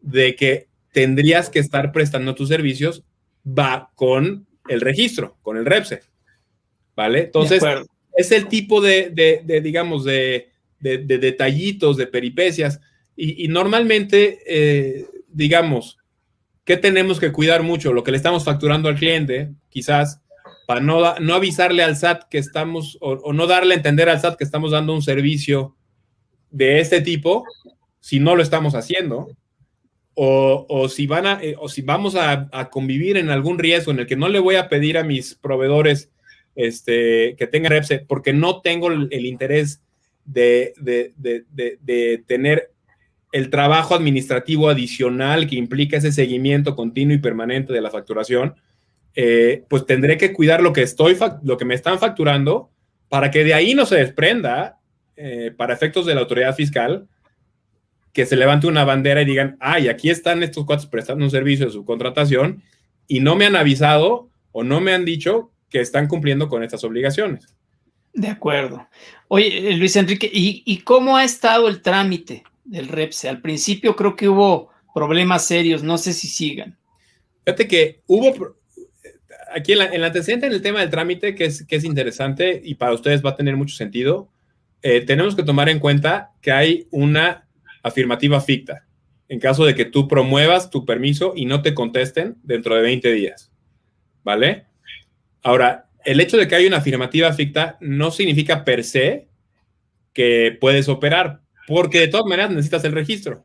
[0.00, 3.04] de que tendrías que estar prestando tus servicios
[3.46, 6.02] va con el registro, con el REPSE.
[6.96, 7.20] ¿Vale?
[7.20, 7.62] Entonces,
[8.16, 10.48] es el tipo de, digamos, de,
[10.80, 12.80] detallitos, de peripecias.
[13.16, 15.98] Y, normalmente, eh, digamos,
[16.64, 17.92] ¿qué tenemos que cuidar mucho?
[17.92, 20.20] Lo que le estamos facturando al cliente, quizás,
[20.66, 24.36] para no, no avisarle al SAT que estamos, o, no darle a entender al SAT
[24.36, 25.76] que estamos dando un servicio
[26.50, 27.44] de este tipo,
[28.00, 29.28] si no lo estamos haciendo,
[30.20, 34.06] o, si, van a, eh, o si vamos a, convivir en algún riesgo en el
[34.06, 36.10] que no le voy a pedir a mis proveedores
[36.56, 39.80] este, que tengan REPSE, porque no tengo el, interés
[40.24, 40.74] de,
[42.26, 42.72] tener
[43.30, 48.56] el trabajo administrativo adicional que implica ese seguimiento continuo y permanente de la facturación,
[49.14, 52.70] eh, pues tendré que cuidar lo que estoy, lo que me están facturando
[53.08, 54.80] para que de ahí no se desprenda,
[55.14, 57.06] eh, para efectos de la autoridad fiscal,
[58.18, 61.66] que se levante una bandera y digan, ay, aquí están estos cuatro prestando un servicio
[61.66, 62.64] de subcontratación
[63.06, 66.82] y no me han avisado o no me han dicho que están cumpliendo con estas
[66.82, 67.46] obligaciones.
[68.12, 68.88] De acuerdo.
[69.28, 73.28] Oye, eh, Luis Enrique, ¿y, ¿y, cómo ha estado el trámite del REPSE?
[73.28, 76.76] Al principio creo que hubo problemas serios, no sé si sigan.
[77.44, 78.56] Fíjate que hubo,
[79.54, 82.74] aquí en, el antecedente, en el tema del trámite, que es, que es interesante y
[82.74, 84.28] para ustedes va a tener mucho sentido,
[84.82, 87.47] eh, tenemos que tomar en cuenta que hay una
[87.88, 88.88] afirmativa ficta
[89.28, 93.12] en caso de que tú promuevas tu permiso y no te contesten dentro de 20
[93.12, 93.52] días.
[94.24, 94.66] ¿Vale?
[95.42, 99.28] Ahora, el hecho de que hay una afirmativa ficta no significa per se
[100.12, 103.44] que puedes operar, porque de todas maneras necesitas el registro.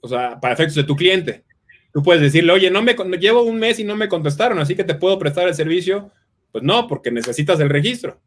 [0.00, 1.44] O sea, para efectos de tu cliente.
[1.92, 4.84] Tú puedes decirle, oye, no me llevo un mes y no me contestaron, así que
[4.84, 6.10] te puedo prestar el servicio.
[6.52, 8.20] Pues no, porque necesitas el registro.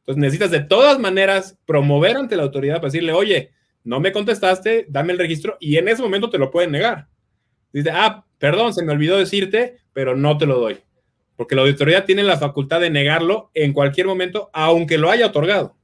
[0.00, 3.52] Entonces necesitas de todas maneras promover ante la autoridad para decirle, oye,
[3.84, 7.08] no me contestaste, dame el registro y en ese momento te lo pueden negar.
[7.72, 10.78] Dice, ah, perdón, se me olvidó decirte, pero no te lo doy.
[11.36, 15.76] Porque la autoridad tiene la facultad de negarlo en cualquier momento, aunque lo haya otorgado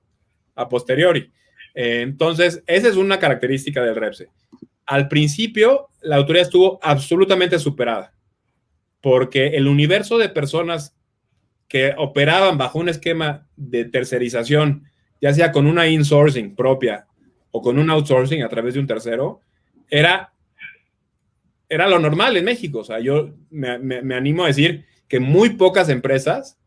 [0.54, 1.32] a posteriori.
[1.74, 4.28] Eh, entonces, esa es una característica del REPSE
[4.86, 8.14] al principio la autoridad estuvo absolutamente superada,
[9.00, 10.96] porque el universo de personas
[11.68, 14.84] que operaban bajo un esquema de tercerización,
[15.20, 17.06] ya sea con una insourcing propia
[17.50, 19.40] o con un outsourcing a través de un tercero,
[19.88, 20.32] era,
[21.68, 22.80] era lo normal en México.
[22.80, 26.58] O sea, yo me, animo a decir que muy pocas empresas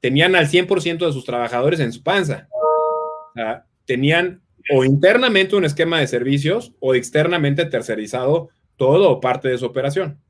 [0.00, 2.48] tenían al 100% de sus trabajadores en su panza.
[2.52, 9.48] O sea, tenían o internamente un esquema de servicios o externamente tercerizado todo o parte
[9.48, 10.20] de su operación.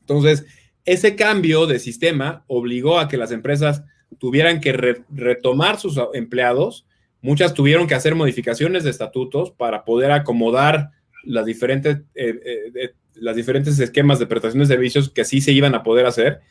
[0.00, 0.46] Entonces,
[0.84, 3.82] ese cambio de sistema obligó a que las empresas
[4.18, 6.86] tuvieran que retomar sus empleados.
[7.24, 10.90] Muchas tuvieron que hacer modificaciones de estatutos para poder acomodar
[11.22, 15.74] las diferentes, eh, eh, las diferentes esquemas de prestación de servicios que sí se iban
[15.74, 16.42] a poder hacer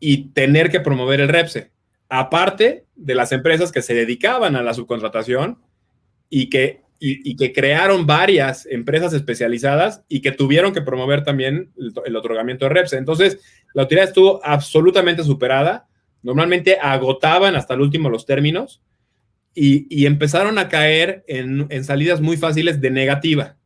[0.00, 1.70] y tener que promover el REPSE.
[2.08, 5.58] Aparte de las empresas que se dedicaban a la subcontratación
[6.30, 11.72] y que, y, que crearon varias empresas especializadas y que tuvieron que promover también
[12.06, 12.94] el, otorgamiento de REPS.
[12.94, 13.38] Entonces,
[13.74, 15.88] la autoridad estuvo absolutamente superada.
[16.22, 18.80] Normalmente agotaban hasta el último los términos
[19.58, 23.56] y, empezaron a caer en, salidas muy fáciles de negativa.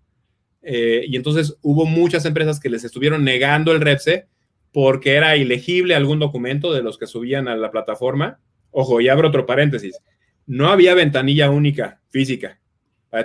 [0.62, 4.26] Eh, y entonces hubo muchas empresas que les estuvieron negando el REPSE
[4.72, 8.38] porque era ilegible algún documento de los que subían a la plataforma.
[8.70, 9.98] Ojo, y abro otro paréntesis.
[10.46, 12.60] No había ventanilla única física.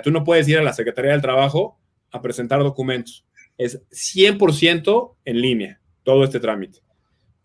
[0.02, 1.78] Tú no puedes ir a la Secretaría del Trabajo
[2.10, 3.24] a presentar documentos.
[3.56, 6.80] Es 100% en línea todo este trámite.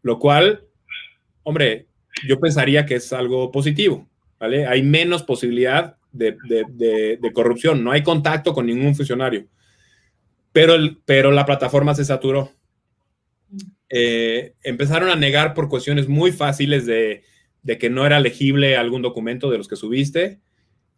[0.01, 0.65] Lo cual,
[1.43, 1.85] hombre,
[2.27, 4.09] yo pensaría que es algo positivo.
[4.41, 9.47] Hay menos posibilidad de, corrupción, no hay contacto con ningún funcionario,
[10.51, 10.75] pero,
[11.05, 12.51] pero la plataforma se saturó.
[13.89, 17.23] Eh, empezaron a negar por cuestiones muy fáciles de,
[17.79, 20.39] que no era legible algún documento de los que subiste,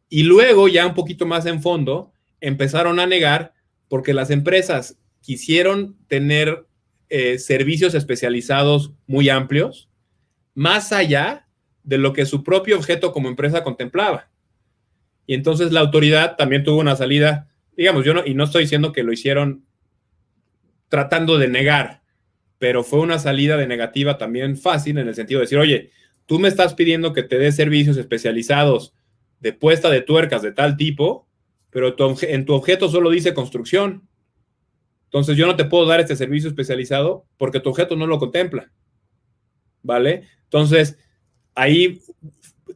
[0.07, 3.53] y luego ya un poquito más en fondo, empezaron a negar
[3.89, 6.65] porque las empresas quisieron tener
[7.09, 9.89] eh, servicios especializados muy amplios,
[10.53, 11.42] más allá
[11.83, 14.29] de lo que su propio objeto como empresa contemplaba.
[15.25, 18.91] Y entonces la autoridad también tuvo una salida, digamos, yo no, y no estoy diciendo
[18.91, 19.65] que lo hicieron
[20.89, 22.01] tratando de negar,
[22.59, 25.91] pero fue una salida de negativa también fácil en el sentido de decir, oye,
[26.25, 28.93] tú me estás pidiendo que te dé servicios especializados
[29.39, 31.27] de puesta de tuercas de tal tipo,
[31.69, 34.07] pero en tu objeto solo dice construcción.
[35.05, 38.71] Entonces yo no te puedo dar este servicio especializado porque tu objeto no lo contempla.
[39.81, 40.27] ¿Vale?
[40.43, 40.97] Entonces,
[41.55, 42.01] ahí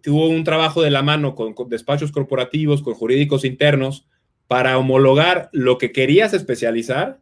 [0.01, 4.07] tuvo un trabajo de la mano con, despachos corporativos, con jurídicos internos,
[4.47, 7.19] para homologar lo que querías especializar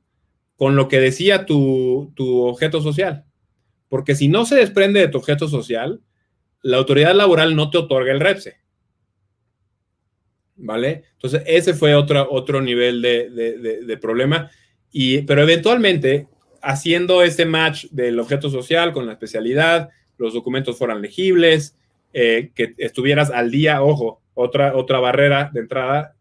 [0.57, 2.13] con lo que decía tu,
[2.47, 3.25] objeto social.
[3.89, 6.01] Porque si no se desprende de tu objeto social,
[6.61, 8.57] la autoridad laboral no te otorga el REPSE.
[10.57, 11.03] ¿Vale?
[11.13, 14.49] Entonces, ese fue otro, otro nivel de, problema.
[14.91, 16.27] Y, pero eventualmente,
[16.61, 21.77] haciendo ese match del objeto social con la especialidad, los documentos fueran legibles,
[22.13, 26.15] eh, que estuvieras al día, ojo, otra, otra barrera de entrada,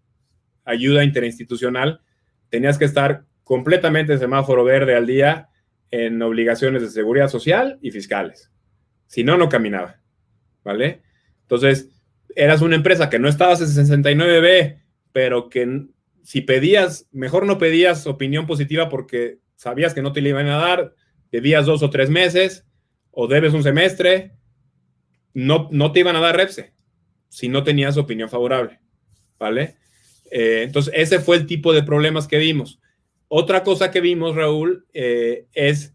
[0.64, 2.00] ayuda interinstitucional,
[2.48, 5.48] tenías que estar completamente en semáforo verde al día
[5.90, 8.50] en obligaciones de seguridad social y fiscales.
[9.06, 10.00] Si no, no caminaba.
[10.64, 11.02] ¿Vale?
[11.42, 11.90] Entonces,
[12.34, 14.80] eras una empresa que no estabas en 69B,
[15.12, 15.86] pero que
[16.22, 20.56] si pedías, mejor no pedías opinión positiva porque sabías que no te la iban a
[20.56, 20.94] dar,
[21.30, 22.66] debías dos o tres meses,
[23.14, 24.32] o debes un semestre,
[25.32, 26.72] no, no te iban a dar REPSE
[27.28, 28.78] si no tenías opinión favorable,
[29.38, 29.76] ¿vale?
[30.30, 32.80] Eh, entonces, ese fue el tipo de problemas que vimos.
[33.28, 35.94] Otra cosa que vimos, Raúl, eh, es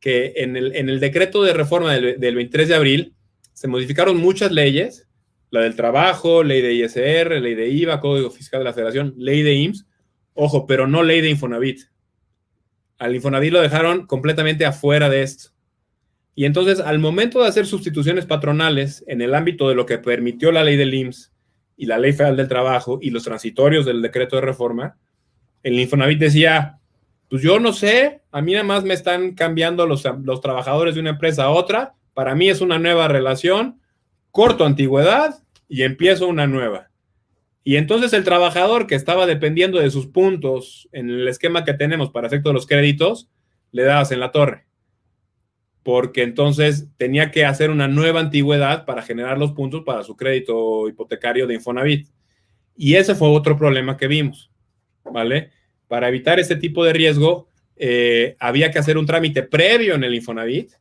[0.00, 3.14] que en el, decreto de reforma del, 23 de abril
[3.52, 5.08] se modificaron muchas leyes,
[5.50, 9.42] la del trabajo, ley de ISR, ley de IVA, Código Fiscal de la Federación, ley
[9.42, 9.86] de IMSS,
[10.34, 11.80] ojo, pero no ley de Infonavit.
[12.98, 15.55] Al Infonavit lo dejaron completamente afuera de esto.
[16.38, 20.52] Y entonces, al momento de hacer sustituciones patronales en el ámbito de lo que permitió
[20.52, 21.32] la ley del IMSS
[21.78, 24.98] y la ley federal del trabajo y los transitorios del decreto de reforma,
[25.62, 26.78] el Infonavit decía,
[27.30, 30.02] pues yo no sé, a mí nada más me están cambiando los,
[30.42, 33.80] trabajadores de una empresa a otra, para mí es una nueva relación,
[34.30, 36.90] corto antigüedad y empiezo una nueva.
[37.64, 42.10] Y entonces el trabajador que estaba dependiendo de sus puntos en el esquema que tenemos
[42.10, 43.30] para efecto de los créditos,
[43.72, 44.66] le dabas en la torre
[45.86, 50.88] porque entonces tenía que hacer una nueva antigüedad para generar los puntos para su crédito
[50.88, 52.08] hipotecario de Infonavit.
[52.74, 54.50] Y ese fue otro problema que vimos,
[55.04, 55.52] ¿vale?
[55.86, 60.16] Para evitar ese tipo de riesgo, eh, había que hacer un trámite previo en el
[60.16, 60.72] Infonavit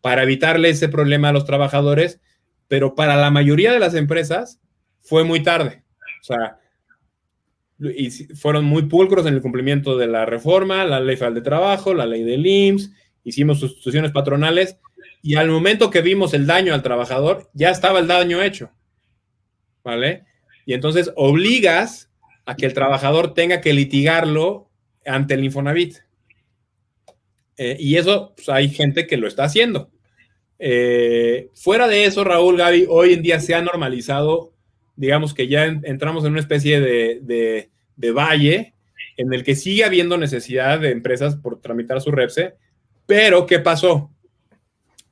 [0.00, 2.18] para evitarle ese problema a los trabajadores,
[2.66, 4.58] pero para la mayoría de las empresas
[5.00, 5.84] fue muy tarde.
[6.22, 6.58] O sea,
[7.78, 11.92] y fueron muy pulcros en el cumplimiento de la reforma, la ley federal de trabajo,
[11.92, 12.90] la ley del IMSS,
[13.24, 14.78] hicimos sustituciones patronales
[15.22, 18.70] y al momento que vimos el daño al trabajador, ya estaba el daño hecho.
[19.84, 20.24] ¿Vale?
[20.66, 22.10] Y entonces obligas
[22.46, 24.70] a que el trabajador tenga que litigarlo
[25.04, 25.96] ante el Infonavit.
[27.56, 29.90] Eh, y eso, pues, hay gente que lo está haciendo.
[30.58, 34.54] Eh, fuera de eso, Raúl, Gaby, hoy en día se ha normalizado,
[34.96, 38.74] digamos que ya entramos en una especie de, de valle
[39.16, 42.54] en el que sigue habiendo necesidad de empresas por tramitar su REPSE,
[43.10, 44.14] pero, ¿qué pasó?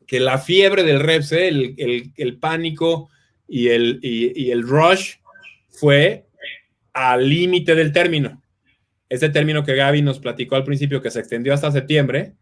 [0.07, 3.11] Que la fiebre del Repse, el, pánico
[3.49, 5.17] y el, el rush
[5.69, 6.27] fue
[6.93, 8.41] al límite del término.
[9.09, 12.35] Ese término que Gaby nos platicó al principio, que se extendió hasta septiembre,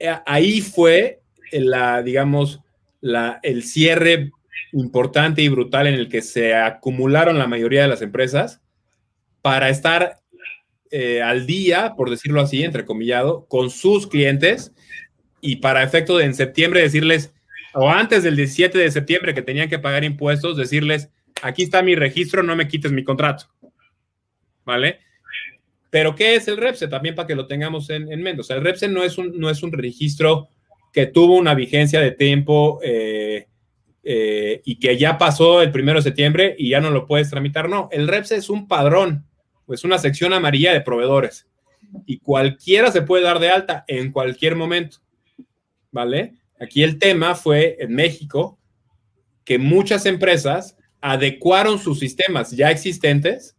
[0.00, 1.20] eh, ahí fue
[1.52, 2.58] la, digamos,
[3.00, 4.32] la, el cierre
[4.72, 8.60] importante y brutal en el que se acumularon la mayoría de las empresas
[9.42, 10.16] para estar
[10.90, 14.72] eh, al día, por decirlo así, entrecomillado, con sus clientes
[15.40, 17.32] y para efecto de en septiembre decirles,
[17.74, 21.10] o antes del 17 de septiembre que tenían que pagar impuestos, decirles,
[21.42, 23.46] aquí está mi registro, no me quites mi contrato.
[24.64, 25.00] ¿Vale?
[25.90, 26.88] Pero ¿qué es el REPSE?
[26.88, 28.40] También para que lo tengamos en, mente.
[28.40, 30.48] O sea, el REPSE no es un, no es un registro
[30.92, 33.46] que tuvo una vigencia de tiempo eh,
[34.02, 37.68] eh, y que ya pasó el primero de septiembre y ya no lo puedes tramitar.
[37.68, 39.26] No, el REPSE es un padrón,
[39.68, 41.46] es una sección amarilla de proveedores
[42.06, 44.98] y cualquiera se puede dar de alta en cualquier momento.
[45.90, 46.34] ¿Vale?
[46.60, 48.58] Aquí el tema fue en México
[49.44, 53.56] que muchas empresas adecuaron sus sistemas ya existentes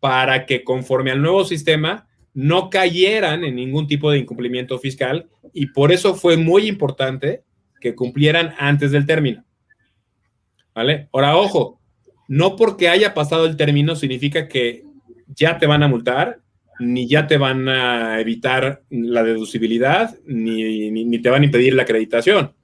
[0.00, 5.66] para que conforme al nuevo sistema no cayeran en ningún tipo de incumplimiento fiscal y
[5.66, 7.44] por eso fue muy importante
[7.80, 9.44] que cumplieran antes del término.
[10.74, 11.08] ¿Vale?
[11.12, 11.80] Ahora, ojo,
[12.28, 14.84] no porque haya pasado el término significa que
[15.34, 16.40] ya te van a multar,
[16.78, 21.82] ni ya te van a evitar la deducibilidad, ni, ni te van a impedir la
[21.82, 22.54] acreditación.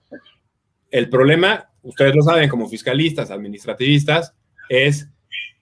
[0.91, 4.35] El problema, ustedes lo saben como fiscalistas, administrativistas,
[4.69, 5.11] es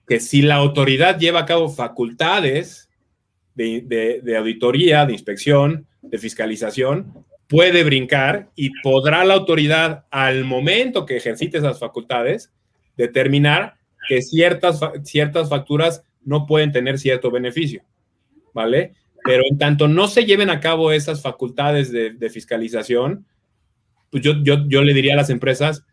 [0.07, 2.89] que si la autoridad lleva a cabo facultades
[3.55, 11.17] de, auditoría, de inspección, de fiscalización, puede brincar y podrá la autoridad, al momento que
[11.17, 12.53] ejercite esas facultades,
[12.95, 13.75] determinar
[14.07, 17.83] que ciertas, ciertas facturas no pueden tener cierto beneficio,
[18.53, 18.93] ¿vale?
[19.23, 23.25] Pero en tanto no se lleven a cabo esas facultades de, fiscalización,
[24.11, 25.85] pues yo, yo, yo le diría a las empresas,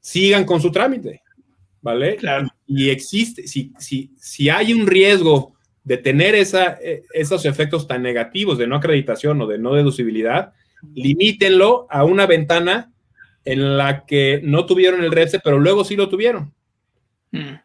[0.00, 1.22] sigan con su trámite,
[1.82, 2.16] ¿vale?
[2.16, 2.48] Claro.
[2.66, 5.54] Y existe, si, si, si hay un riesgo
[5.84, 10.54] de tener esa, e, esos efectos tan negativos de no acreditación o de no deducibilidad,
[10.94, 12.92] limítenlo a una ventana
[13.44, 16.54] en la que no tuvieron el REPSE, pero luego sí lo tuvieron.
[17.30, 17.56] Mm.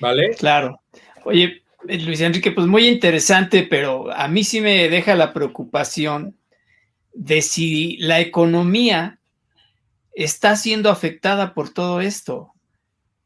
[0.00, 0.30] ¿Vale?
[0.38, 0.80] Claro.
[1.26, 6.36] Oye, Luis Enrique, pues muy interesante, pero a mí sí me deja la preocupación
[7.12, 9.18] de si la economía
[10.14, 12.52] está siendo afectada por todo esto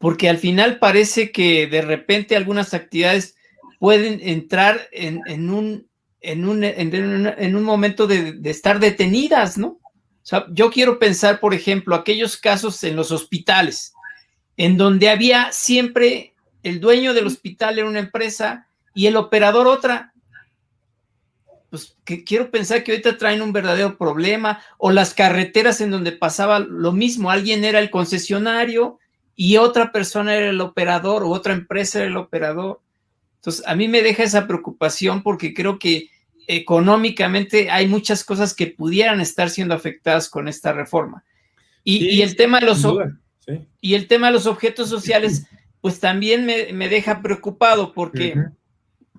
[0.00, 3.36] porque al final parece que de repente algunas actividades
[3.78, 5.18] pueden entrar en,
[5.50, 5.86] un,
[6.22, 9.68] en, un, en, un, momento de, estar detenidas, ¿no?
[9.68, 13.92] O sea, yo quiero pensar, por ejemplo, aquellos casos en los hospitales,
[14.56, 16.32] en donde había siempre
[16.62, 20.12] el dueño del hospital era una empresa y el operador otra.
[21.70, 26.12] Pues que quiero pensar que ahorita traen un verdadero problema, o las carreteras en donde
[26.12, 28.98] pasaba lo mismo, alguien era el concesionario
[29.36, 32.80] y otra persona era el operador o otra empresa era el operador.
[33.36, 36.10] Entonces, a mí me deja esa preocupación porque creo que
[36.46, 41.24] económicamente hay muchas cosas que pudieran estar siendo afectadas con esta reforma.
[41.84, 42.86] Y, el, tema de los,
[43.80, 45.46] y el tema de los objetos sociales,
[45.80, 48.34] pues también me, deja preocupado porque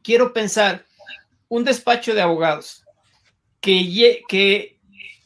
[0.03, 0.85] quiero pensar,
[1.49, 2.83] un despacho de abogados
[3.59, 4.79] que, que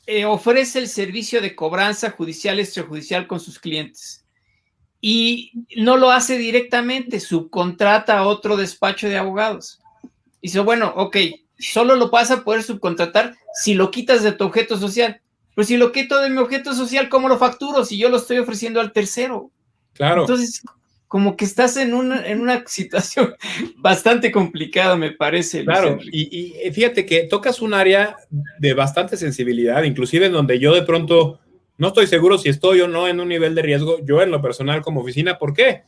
[0.07, 4.25] eh, ofrece el servicio de cobranza judicial extrajudicial con sus clientes
[5.07, 9.79] y no lo hace directamente, subcontrata a otro despacho de abogados.
[10.41, 11.17] Dice, bueno, ok,
[11.59, 15.21] solo lo vas a poder subcontratar si lo quitas de tu objeto social.
[15.53, 18.39] Pero si lo quito de mi objeto social, ¿cómo lo facturo si yo lo estoy
[18.39, 19.51] ofreciendo al tercero?
[19.93, 20.21] Claro.
[20.21, 20.63] Entonces,
[21.15, 23.33] como que estás en una, en una situación
[23.77, 25.63] bastante complicada, me parece.
[25.63, 28.17] Claro, y, y, fíjate que tocas un área
[28.59, 31.39] de bastante sensibilidad, inclusive en donde yo de pronto
[31.77, 34.41] no estoy seguro si estoy o no en un nivel de riesgo, yo en lo
[34.41, 35.37] personal como oficina.
[35.37, 35.83] ¿Por qué?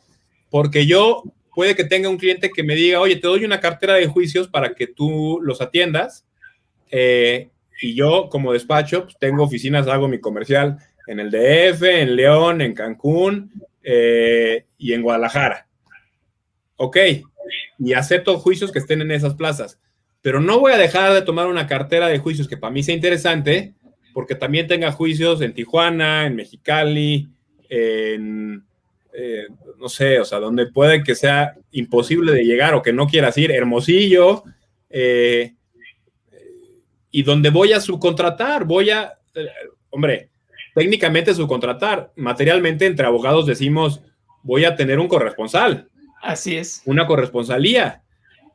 [0.50, 1.24] Porque yo
[1.54, 4.48] puede que tenga un cliente que me diga, oye, te doy una cartera de juicios
[4.48, 6.26] para que tú los atiendas.
[6.90, 7.50] Eh,
[7.82, 12.62] y yo como despacho pues, tengo oficinas, hago mi comercial en el DF, en León,
[12.62, 15.66] en Cancún eh, y en Guadalajara.
[16.76, 16.98] Ok,
[17.80, 19.80] y acepto juicios que estén en esas plazas,
[20.22, 22.94] pero no voy a dejar de tomar una cartera de juicios que para mí sea
[22.94, 23.74] interesante
[24.14, 27.30] porque también tenga juicios en Tijuana, en Mexicali,
[27.70, 28.66] en,
[29.14, 29.46] eh,
[29.80, 33.38] no sé, o sea, donde puede que sea imposible de llegar o que no quieras
[33.38, 34.44] ir, Hermosillo,
[34.90, 35.54] eh,
[37.10, 39.18] y donde voy a subcontratar, voy a,
[39.92, 40.30] hombre,
[40.78, 44.04] técnicamente subcontratar, materialmente entre abogados decimos,
[44.44, 45.90] voy a tener un corresponsal.
[46.22, 46.84] Así es.
[46.86, 48.04] Una corresponsalía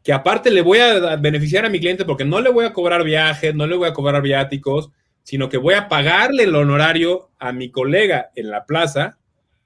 [0.04, 3.02] que aparte le voy a beneficiar a mi cliente porque no le voy a cobrar
[3.02, 4.90] viajes, no le voy a cobrar viáticos,
[5.24, 9.18] sino que voy a pagarle el honorario a mi colega en la plaza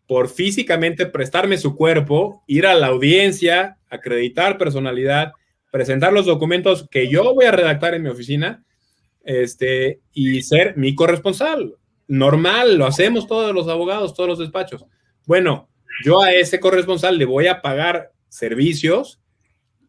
[0.06, 5.32] por físicamente prestarme su cuerpo, ir a la audiencia, acreditar personalidad,
[5.70, 8.64] presentar los documentos que yo voy a redactar en mi oficina
[9.24, 11.74] este, y ser mi corresponsal.
[12.08, 14.84] Normal, lo hacemos todos los abogados, todos los despachos.
[15.26, 15.68] Bueno,
[16.04, 19.20] yo a ese corresponsal le voy a pagar servicios,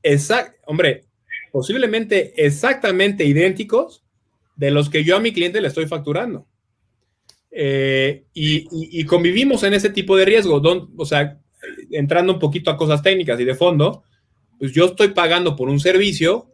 [0.01, 1.05] exact, hombre,
[1.51, 4.03] posiblemente exactamente idénticos
[4.55, 6.47] de los que yo a mi cliente le estoy facturando.
[7.51, 10.61] Eh, y, convivimos en ese tipo de riesgo.
[10.97, 11.39] o sea,
[11.91, 14.03] entrando un poquito a cosas técnicas y de fondo,
[14.59, 16.51] pues yo estoy pagando por un servicio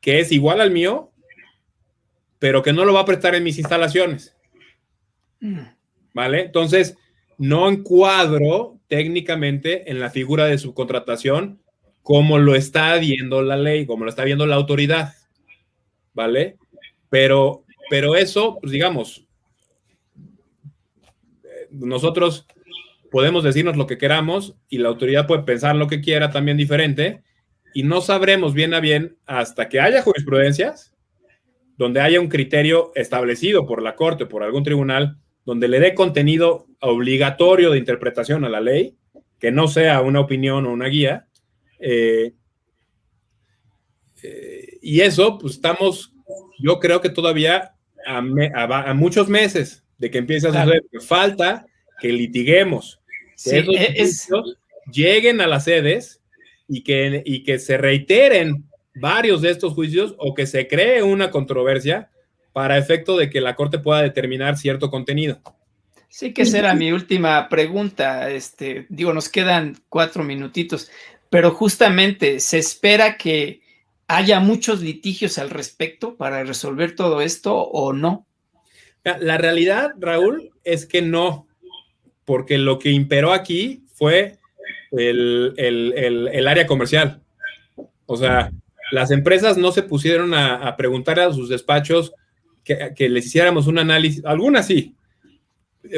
[0.00, 1.12] que es igual al mío,
[2.40, 4.34] pero que no lo va a prestar en mis instalaciones.
[6.12, 6.40] ¿Vale?
[6.40, 6.96] Entonces,
[7.38, 11.62] no encuadro técnicamente en la figura de subcontratación
[12.02, 15.14] como lo está viendo la ley, como lo está viendo la autoridad.
[16.14, 16.56] ¿Vale?
[17.10, 19.26] Pero, pero eso, pues digamos,
[21.70, 22.46] nosotros
[23.10, 27.22] podemos decirnos lo que queramos y la autoridad puede pensar lo que quiera también diferente
[27.74, 30.89] y no sabremos bien a bien hasta que haya jurisprudencias
[31.80, 35.16] donde haya un criterio establecido por la Corte, por algún tribunal,
[35.46, 38.98] donde le dé contenido obligatorio de interpretación a la ley,
[39.38, 41.26] que no sea una opinión o una guía.
[41.78, 42.34] Eh,
[44.22, 46.12] eh, y eso, pues estamos,
[46.58, 47.72] yo creo que todavía
[48.06, 50.82] a, muchos meses de que empiece a suceder.
[51.00, 51.64] Falta
[51.98, 53.00] que litiguemos,
[53.42, 53.64] que
[53.96, 54.58] esos
[54.92, 56.20] lleguen a las sedes
[56.68, 61.30] y que, y que se reiteren varios de estos juicios o que se cree una
[61.30, 62.10] controversia
[62.52, 65.40] para efecto de que la Corte pueda determinar cierto contenido.
[66.08, 68.30] Sí, que será mi última pregunta.
[68.30, 70.90] Este, digo, nos quedan cuatro minutitos,
[71.30, 73.62] pero justamente se espera que
[74.08, 78.26] haya muchos litigios al respecto para resolver todo esto o no.
[79.04, 81.46] La realidad, Raúl, es que no,
[82.24, 84.36] porque lo que imperó aquí fue
[84.90, 87.22] el, área comercial.
[88.06, 88.50] O sea,
[88.90, 92.12] las empresas no se pusieron a, preguntar a sus despachos
[92.64, 94.94] que, les hiciéramos un análisis, algunas sí,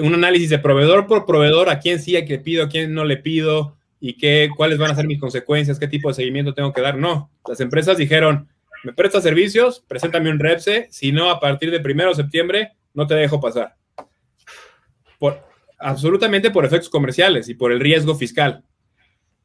[0.00, 3.04] un análisis de proveedor por proveedor, a quién sí, a quién pido, a quién no
[3.04, 6.72] le pido y qué, cuáles van a ser mis consecuencias, qué tipo de seguimiento tengo
[6.72, 6.96] que dar.
[6.96, 8.48] No, las empresas dijeron,
[8.84, 13.06] me presta servicios, preséntame un REPSE, si no, a partir de primero de septiembre no
[13.06, 13.76] te dejo pasar.
[15.18, 15.40] Por,
[15.78, 18.64] absolutamente por efectos comerciales y por el riesgo fiscal.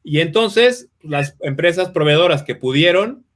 [0.03, 3.26] Y entonces las empresas proveedoras que pudieron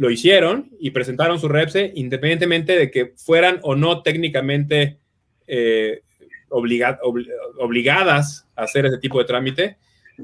[0.00, 4.98] lo hicieron y presentaron su REPSE independientemente de que fueran o no técnicamente
[5.46, 6.00] eh,
[6.48, 9.76] obligadas a hacer ese tipo de trámite.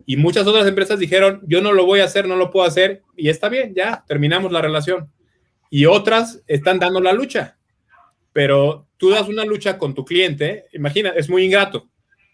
[0.07, 3.03] Y muchas otras empresas dijeron, yo no lo voy a hacer, no lo puedo hacer,
[3.18, 5.11] y está bien, ya, terminamos la relación.
[5.68, 7.59] Y otras están dando la lucha.
[8.33, 11.91] Pero tú das una lucha con tu cliente, imagina, es muy ingrato,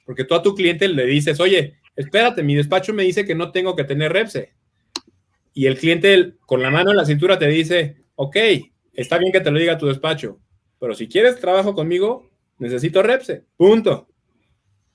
[0.07, 3.51] porque tú a tu cliente le dices, oye, espérate, mi despacho me dice que no
[3.51, 4.53] tengo que tener Repse.
[5.55, 8.37] Y el cliente con la mano en la cintura te dice, ok,
[8.93, 10.39] está bien que te lo diga tu despacho,
[10.79, 14.09] pero si quieres trabajo conmigo, necesito Repse, punto.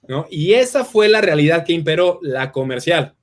[0.08, 0.26] ¿No?
[0.30, 3.16] Y esa fue la realidad que imperó, la comercial.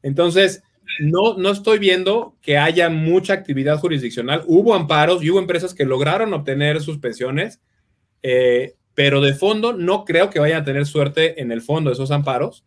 [0.00, 0.62] Entonces,
[1.00, 4.44] no, no estoy viendo que haya mucha actividad jurisdiccional.
[4.46, 7.60] Hubo amparos y hubo empresas que lograron obtener suspensiones,
[8.22, 12.10] eh, pero de fondo no creo que vayan a tener suerte en el fondo esos
[12.10, 12.64] amparos.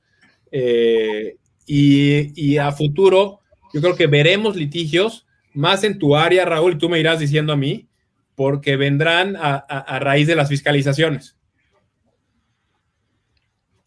[0.51, 3.41] Eh, y, a futuro,
[3.74, 7.57] yo creo que veremos litigios más en tu área, Raúl, tú me irás diciendo a
[7.57, 7.88] mí,
[8.36, 11.36] porque vendrán a, raíz de las fiscalizaciones.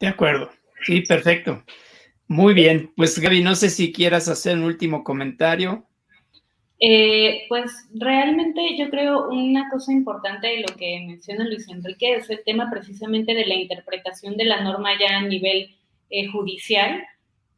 [0.01, 0.51] De acuerdo.
[0.85, 1.63] Sí, perfecto.
[2.27, 2.93] Muy bien.
[2.97, 5.87] Pues Gaby, no sé si quieras hacer un último comentario.
[6.81, 12.31] Eh, pues realmente yo creo una cosa importante de lo que menciona Luis Enrique es
[12.31, 15.77] el tema precisamente de la interpretación de la norma ya a nivel
[16.09, 17.05] eh, judicial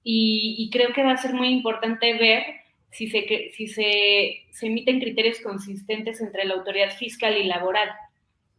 [0.05, 2.43] y, creo que va a ser muy importante ver
[2.91, 7.89] si, se, si se, se emiten criterios consistentes entre la autoridad fiscal y laboral.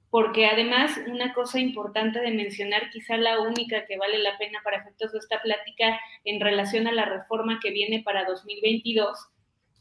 [0.10, 4.78] Porque además una cosa importante de mencionar, quizá la única que vale la pena para
[4.78, 9.18] efectos de esta plática en relación a la reforma que viene para 2022,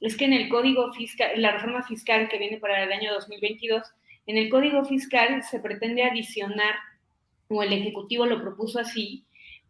[0.01, 3.83] es que en el Código Fiscal, la reforma fiscal que viene para el año 2022,
[4.27, 6.75] en el Código Fiscal se pretende adicionar,
[7.49, 9.25] o el Ejecutivo lo propuso así,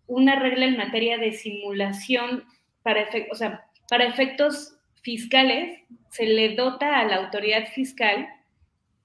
[0.07, 2.45] una regla en materia de simulación
[2.83, 5.81] para, o sea, para efectos fiscales,
[6.11, 8.29] se le dota a la autoridad fiscal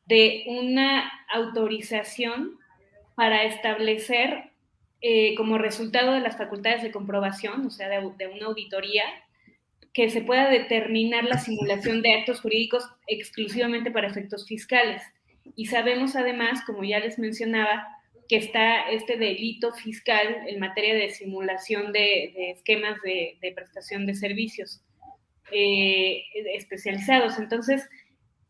[0.05, 2.57] de una autorización
[3.15, 4.51] para establecer
[5.01, 9.03] eh, como resultado de las facultades de comprobación, o sea, de una auditoría,
[9.93, 15.01] que se pueda determinar la simulación de actos jurídicos exclusivamente para efectos fiscales.
[15.55, 17.87] Y sabemos además, como ya les mencionaba,
[18.28, 24.82] que está este delito fiscal en materia de simulación de, esquemas de, prestación de servicios
[25.51, 26.23] eh,
[26.55, 27.39] especializados.
[27.39, 27.88] Entonces,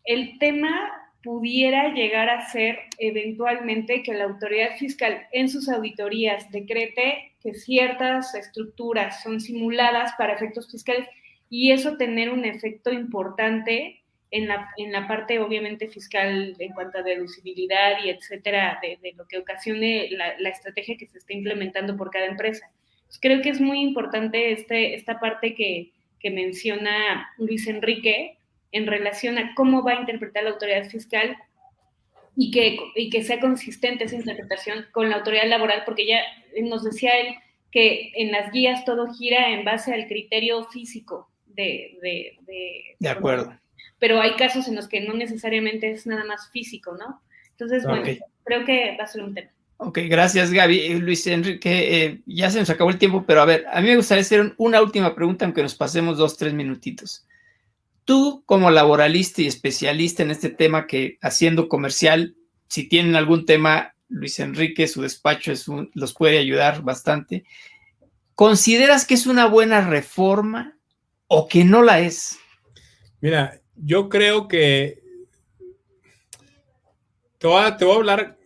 [0.03, 0.91] el tema
[1.23, 8.33] pudiera llegar a ser eventualmente que la autoridad fiscal en sus auditorías decrete que ciertas
[8.33, 11.07] estructuras son simuladas para efectos fiscales
[11.49, 14.01] y eso tener un efecto importante
[14.31, 19.25] en la, en la parte obviamente fiscal en cuanto a deducibilidad y etcétera, de, lo
[19.27, 22.69] que ocasione la, la, estrategia que se está implementando por cada empresa.
[23.21, 28.37] creo que es muy importante este, esta parte que, que menciona Luis Enrique
[28.71, 31.37] en relación a cómo va a interpretar la autoridad fiscal
[32.35, 36.19] y que, y que sea consistente esa interpretación con la autoridad laboral, porque ya
[36.63, 37.35] nos decía él
[37.71, 41.97] que en las guías todo gira en base al criterio físico de...
[42.01, 43.57] De, de, acuerdo.
[43.99, 47.21] Pero hay casos en los que no necesariamente es nada más físico, ¿no?
[47.51, 48.05] Entonces, bueno,
[48.43, 49.49] creo que va a ser un tema.
[49.77, 50.79] Ok, gracias Gaby.
[50.79, 53.87] Eh, Luis Enrique, eh, ya se nos acabó el tiempo, pero a ver, a mí
[53.87, 57.27] me gustaría hacer una última pregunta, aunque nos pasemos dos, tres minutitos.
[58.03, 62.35] Tú, como laboralista y especialista en este tema que haciendo comercial,
[62.67, 67.43] si tienen algún tema, Luis Enrique, su despacho es los puede ayudar bastante.
[68.33, 70.77] ¿Consideras que es una buena reforma
[71.27, 72.37] o que no la es?
[73.19, 75.01] Mira, yo creo que
[77.37, 78.37] te voy a, hablar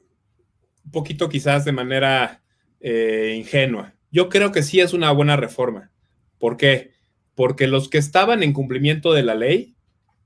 [0.85, 2.41] un poquito quizás de manera
[2.79, 3.93] eh, ingenua.
[4.11, 5.91] Yo creo que sí es una buena reforma.
[6.37, 6.91] ¿Por qué?
[7.35, 9.75] Porque los que estaban en cumplimiento de la ley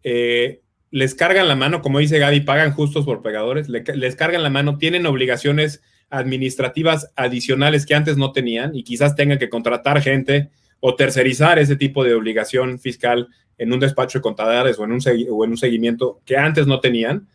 [0.03, 4.49] eh, les cargan la mano, como dice Gaby, pagan justos por pegadores, les cargan la
[4.49, 10.51] mano, tienen obligaciones administrativas adicionales que antes no tenían y quizás tengan que contratar gente
[10.79, 15.57] o tercerizar ese tipo de obligación fiscal en un despacho de contadores o en un,
[15.57, 17.27] seguimiento que antes no tenían.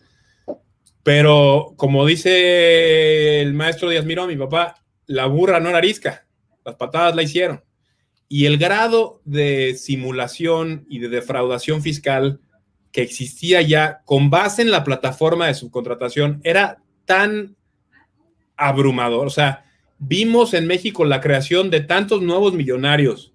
[1.02, 4.76] Pero como dice el maestro Díaz Miró, mi papá,
[5.06, 6.26] la burra no era arisca,
[6.64, 7.62] las patadas la hicieron.
[8.28, 12.40] Y el grado de simulación y de defraudación fiscal
[12.92, 17.56] que existía ya con base en la plataforma de subcontratación era tan
[18.56, 19.26] abrumador.
[19.26, 19.64] O sea,
[20.00, 23.32] vimos en México la creación de tantos nuevos millonarios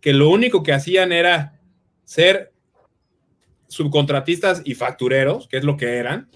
[0.00, 1.60] que lo único que hacían era
[2.04, 2.52] ser
[3.68, 6.28] subcontratistas y factureros, que es lo que eran,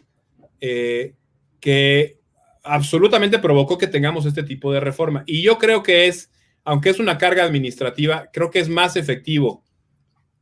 [0.60, 1.14] eh,
[1.60, 2.20] que
[2.62, 5.24] absolutamente provocó que tengamos este tipo de reforma.
[5.26, 6.30] Y yo creo que es,
[6.62, 9.64] aunque es una carga administrativa, creo que es más efectivo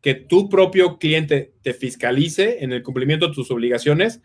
[0.00, 4.20] que tu propio cliente te fiscalice en el cumplimiento de tus obligaciones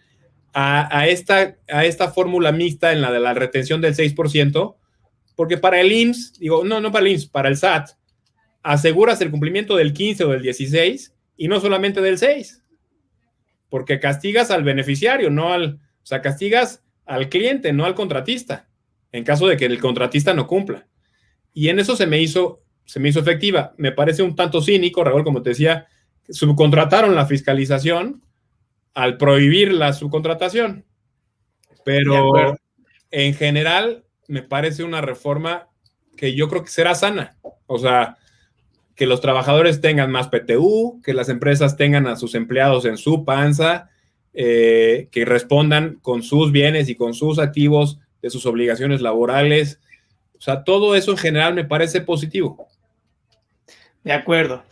[0.54, 4.76] a, esta, a esta fórmula mixta en la de la retención del 6%,
[5.38, 7.92] porque para el IMSS, digo, no, no para el IMSS, para el SAT,
[8.64, 12.64] aseguras el cumplimiento del 15 o del 16 y no solamente del 6,
[13.70, 18.68] porque castigas al beneficiario, no al, o sea, castigas al cliente, no al contratista,
[19.14, 20.88] en caso de que el contratista no cumpla.
[21.54, 23.74] Y en eso se me hizo se me hizo efectiva.
[23.78, 25.88] Me parece un tanto cínico, Raúl, como te decía,
[26.30, 28.24] subcontrataron la fiscalización
[28.94, 30.86] al prohibir la subcontratación.
[31.84, 32.58] Pero
[33.12, 35.70] en general me parece una reforma
[36.16, 37.38] que yo creo que será sana.
[37.66, 38.18] O sea,
[38.96, 43.26] que los trabajadores tengan más PTU, que las empresas tengan a sus empleados en su
[43.26, 43.90] panza,
[44.34, 49.80] eh, que respondan con sus bienes y con sus activos de sus obligaciones laborales.
[50.38, 52.68] O sea, todo eso en general me parece positivo.
[54.04, 54.64] De acuerdo.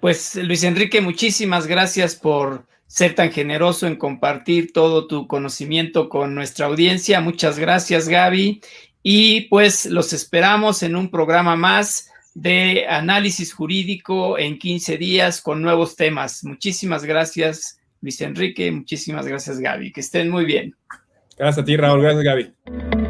[0.00, 6.34] Pues Luis Enrique, muchísimas gracias por ser tan generoso en compartir todo tu conocimiento con
[6.34, 7.20] nuestra audiencia.
[7.20, 8.60] Muchas gracias, Gaby.
[9.02, 15.62] Y pues los esperamos en un programa más de análisis jurídico en 15 días con
[15.62, 16.44] nuevos temas.
[16.44, 18.70] Muchísimas gracias, Luis Enrique.
[18.70, 19.92] Muchísimas gracias, Gaby.
[19.92, 20.76] Que estén muy bien.
[21.36, 22.02] Gracias a ti, Raúl.
[22.02, 23.09] Gracias, Gaby.